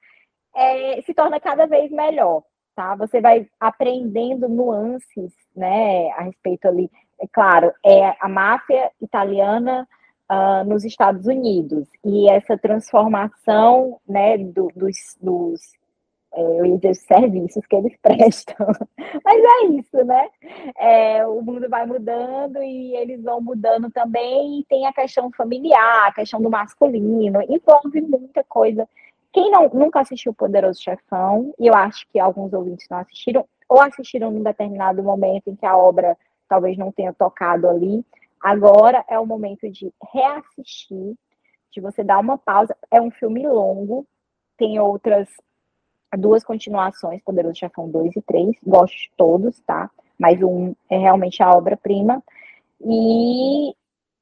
[0.54, 2.44] É, se torna cada vez melhor,
[2.76, 2.94] tá?
[2.96, 9.88] Você vai aprendendo nuances, né, a respeito ali é claro, é a máfia italiana
[10.32, 15.62] uh, nos Estados Unidos e essa transformação né, do, dos, dos
[16.34, 18.68] é, serviços que eles prestam.
[19.24, 20.30] Mas é isso, né?
[20.78, 24.60] É, o mundo vai mudando e eles vão mudando também.
[24.60, 28.88] E tem a questão familiar, a questão do masculino, envolve muita coisa.
[29.32, 33.46] Quem não, nunca assistiu o Poderoso Chefão, e eu acho que alguns ouvintes não assistiram,
[33.68, 36.16] ou assistiram num determinado momento em que a obra
[36.48, 38.06] talvez não tenha tocado ali.
[38.42, 41.16] Agora é o momento de reassistir,
[41.72, 42.76] de você dar uma pausa.
[42.92, 44.06] É um filme longo,
[44.58, 45.30] tem outras
[46.18, 49.90] duas continuações, Poderoso Chefão 2 e 3, gosto de todos, tá?
[50.20, 52.24] Mas um é realmente a obra-prima.
[52.86, 53.74] E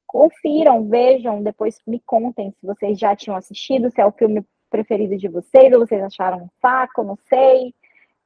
[0.06, 5.16] confiram, vejam, depois me contem se vocês já tinham assistido, se é o filme preferido
[5.16, 7.74] de vocês, ou vocês acharam um saco, não sei.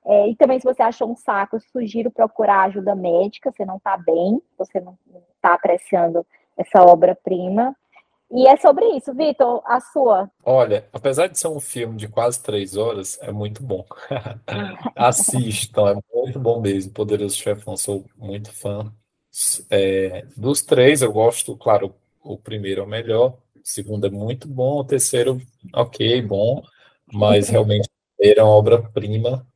[0.06, 3.96] É, e também, se você achou um saco, sugiro procurar ajuda médica, você não está
[3.96, 4.96] bem, você não
[5.34, 6.24] está apreciando
[6.56, 7.74] essa obra-prima.
[8.30, 10.30] E é sobre isso, Vitor, a sua.
[10.44, 13.84] Olha, apesar de ser um filme de quase três horas, é muito bom.
[14.94, 16.92] Assistam, é muito bom mesmo.
[16.92, 18.92] Poderoso Chefão, sou muito fã.
[19.70, 24.48] É, dos três, eu gosto, claro, o primeiro é o melhor, o segundo é muito
[24.48, 25.40] bom, o terceiro,
[25.74, 26.62] ok, bom,
[27.12, 29.46] mas realmente primeiro é uma obra-prima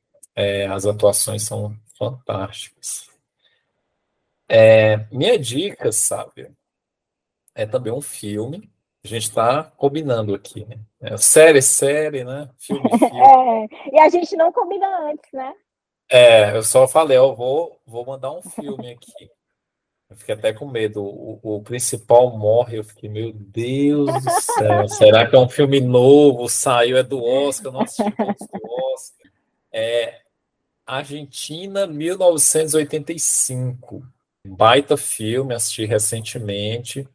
[0.40, 3.10] é, as atuações são fantásticas.
[4.48, 6.50] É, minha dica, sabe,
[7.54, 8.70] é também um filme.
[9.04, 10.78] A gente está combinando aqui, né?
[11.00, 12.48] É, série, série, né?
[12.58, 13.20] Filme, filme.
[13.20, 15.54] É, e a gente não combina antes, né?
[16.10, 19.30] É, eu só falei, eu vou, vou mandar um filme aqui.
[20.08, 21.02] Eu fiquei até com medo.
[21.04, 22.78] O, o, principal morre.
[22.78, 24.88] Eu fiquei, meu Deus do céu.
[24.88, 26.48] será que é um filme novo?
[26.48, 27.72] Saiu, é do Oscar.
[27.72, 29.30] Não assisti todos do Oscar.
[29.72, 30.19] É
[30.86, 34.02] Argentina, 1985.
[34.46, 37.06] Baita filme, assisti recentemente.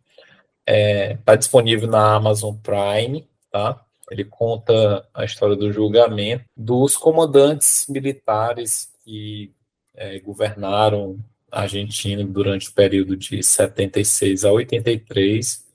[0.66, 3.82] Está é, disponível na Amazon Prime, tá?
[4.10, 9.52] Ele conta a história do julgamento dos comandantes militares que
[9.96, 11.20] é, governaram
[11.52, 15.66] a Argentina durante o período de 76 a 83,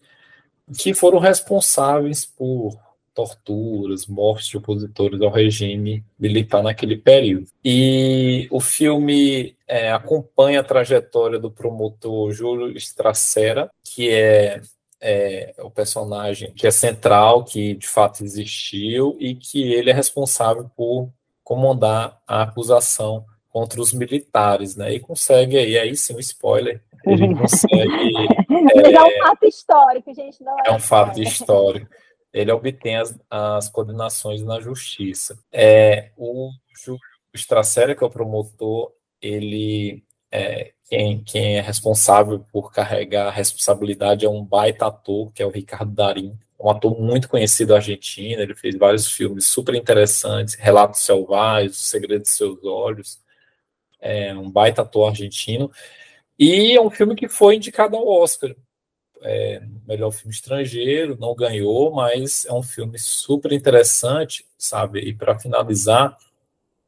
[0.76, 2.78] que foram responsáveis por
[3.14, 7.46] torturas, mortes de opositores ao regime militar naquele período.
[7.64, 14.60] E o filme é, acompanha a trajetória do promotor Júlio Stracera, que é,
[15.00, 20.70] é, o personagem que é central, que de fato existiu, e que ele é responsável
[20.76, 21.10] por
[21.42, 24.92] comandar a acusação contra os militares, né?
[24.92, 28.14] E consegue aí, aí sim, um spoiler, ele consegue.
[28.76, 30.44] é, é um fato histórico, gente.
[30.44, 31.88] Não é, é um fato histórico
[32.32, 35.38] ele obtém as, as condenações na justiça.
[35.52, 36.50] É, o
[36.84, 37.00] Júlio
[37.34, 44.24] Stracera, que é o promotor, ele é, quem, quem é responsável por carregar a responsabilidade
[44.24, 48.54] é um baita ator, que é o Ricardo Darim, um ator muito conhecido argentino, ele
[48.54, 53.18] fez vários filmes super interessantes, Relatos Selvagens, O Segredo de Seus Olhos,
[54.00, 55.70] é um baita ator argentino,
[56.38, 58.54] e é um filme que foi indicado ao Oscar,
[59.22, 65.00] é, melhor filme estrangeiro, não ganhou, mas é um filme super interessante, sabe?
[65.00, 66.16] E para finalizar,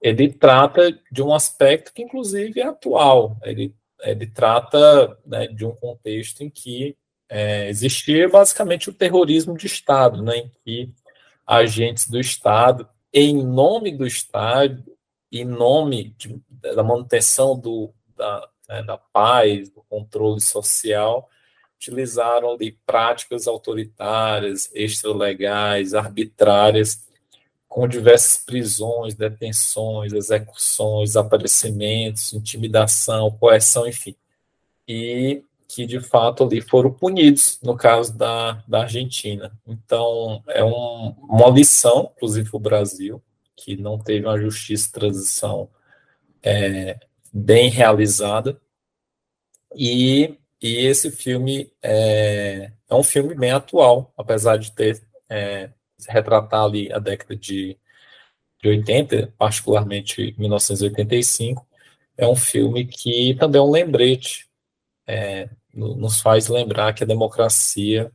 [0.01, 3.37] ele trata de um aspecto que, inclusive, é atual.
[3.43, 6.97] Ele, ele trata né, de um contexto em que
[7.29, 10.93] é, existia basicamente o terrorismo de Estado, né, em que
[11.47, 14.85] agentes do Estado, em nome do Estado,
[15.31, 21.29] em nome de, da manutenção do, da, né, da paz, do controle social,
[21.83, 27.05] utilizaram ali práticas autoritárias, extralegais, arbitrárias,
[27.69, 34.15] com diversas prisões, detenções, execuções, aparecimentos, intimidação, coerção, enfim.
[34.87, 39.51] E que, de fato, ali foram punidos, no caso da, da Argentina.
[39.67, 43.23] Então, é um, uma lição, inclusive, para o Brasil,
[43.57, 45.69] que não teve uma justiça de transição
[46.43, 47.01] é,
[47.33, 48.61] bem realizada.
[49.75, 55.71] E e esse filme é, é um filme bem atual, apesar de ter é,
[56.09, 57.77] retratar ali a década de,
[58.63, 61.67] de 80, particularmente 1985.
[62.17, 64.49] É um filme que também é um lembrete,
[65.07, 68.13] é, nos faz lembrar que a democracia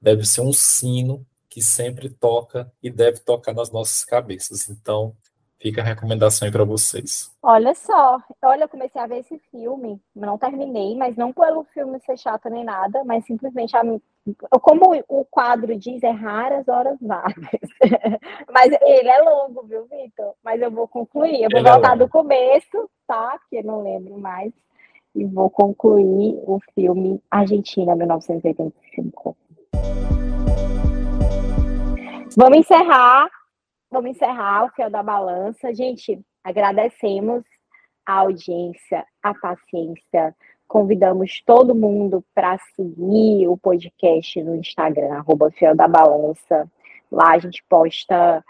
[0.00, 4.68] deve ser um sino que sempre toca e deve tocar nas nossas cabeças.
[4.68, 5.16] Então,
[5.64, 7.34] Fica a recomendação aí para vocês.
[7.42, 11.98] Olha só, olha, eu comecei a ver esse filme, não terminei, mas não pelo filme
[12.00, 13.80] ser chato nem nada, mas simplesmente a,
[14.60, 17.34] como o quadro diz, é raras horas vagas.
[18.52, 20.34] mas ele é longo, viu, Vitor?
[20.44, 23.40] Mas eu vou concluir, eu vou ele é voltar é do começo, tá?
[23.48, 24.52] Que eu não lembro mais.
[25.14, 29.34] E vou concluir o filme Argentina, 1985.
[32.36, 33.30] Vamos encerrar
[33.94, 35.72] vamos encerrar o Fiel da Balança.
[35.72, 37.44] Gente, agradecemos
[38.04, 40.34] a audiência, a paciência.
[40.66, 46.68] Convidamos todo mundo para seguir o podcast no Instagram, arroba Fiel da Balança.
[47.10, 48.44] Lá a gente posta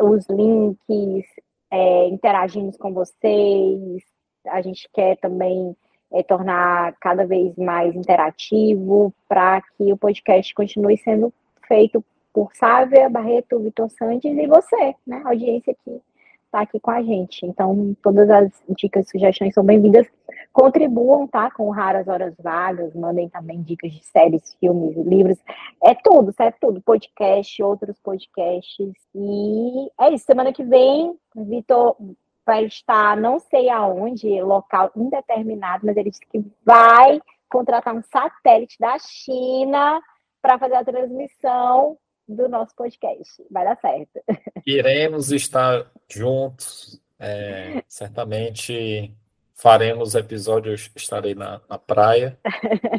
[0.00, 1.26] os links,
[1.68, 4.04] é, interagimos com vocês.
[4.46, 5.76] A gente quer também
[6.12, 11.34] é, tornar cada vez mais interativo para que o podcast continue sendo
[11.66, 12.04] feito
[12.36, 15.22] por Sávia, Barreto, Vitor Santos e você, né?
[15.24, 16.02] A audiência que
[16.44, 17.46] está aqui com a gente.
[17.46, 20.06] Então, todas as dicas, sugestões são bem-vindas.
[20.52, 21.50] Contribuam, tá?
[21.50, 25.38] Com raras horas vagas, mandem também dicas de séries, filmes, livros.
[25.82, 26.58] É tudo, certo?
[26.60, 26.82] Tudo.
[26.82, 28.92] Podcast, outros podcasts.
[29.14, 30.26] E é isso.
[30.26, 31.96] Semana que vem, Vitor
[32.44, 37.18] vai estar, não sei aonde, local indeterminado, mas ele disse que vai
[37.48, 40.02] contratar um satélite da China
[40.42, 41.96] para fazer a transmissão
[42.28, 43.44] do nosso podcast.
[43.50, 44.22] Vai dar certo.
[44.66, 47.00] Iremos estar juntos.
[47.18, 49.14] É, certamente
[49.54, 52.38] faremos episódios, estarei na, na praia,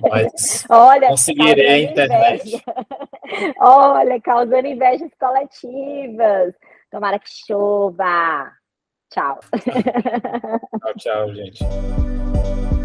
[0.09, 2.47] mas Olha, conseguirei a internet.
[2.47, 2.63] Inveja.
[3.61, 6.55] Olha, causando invejas coletivas.
[6.89, 8.51] Tomara que chova.
[9.11, 9.39] Tchau.
[10.81, 11.59] Tchau, tchau, gente.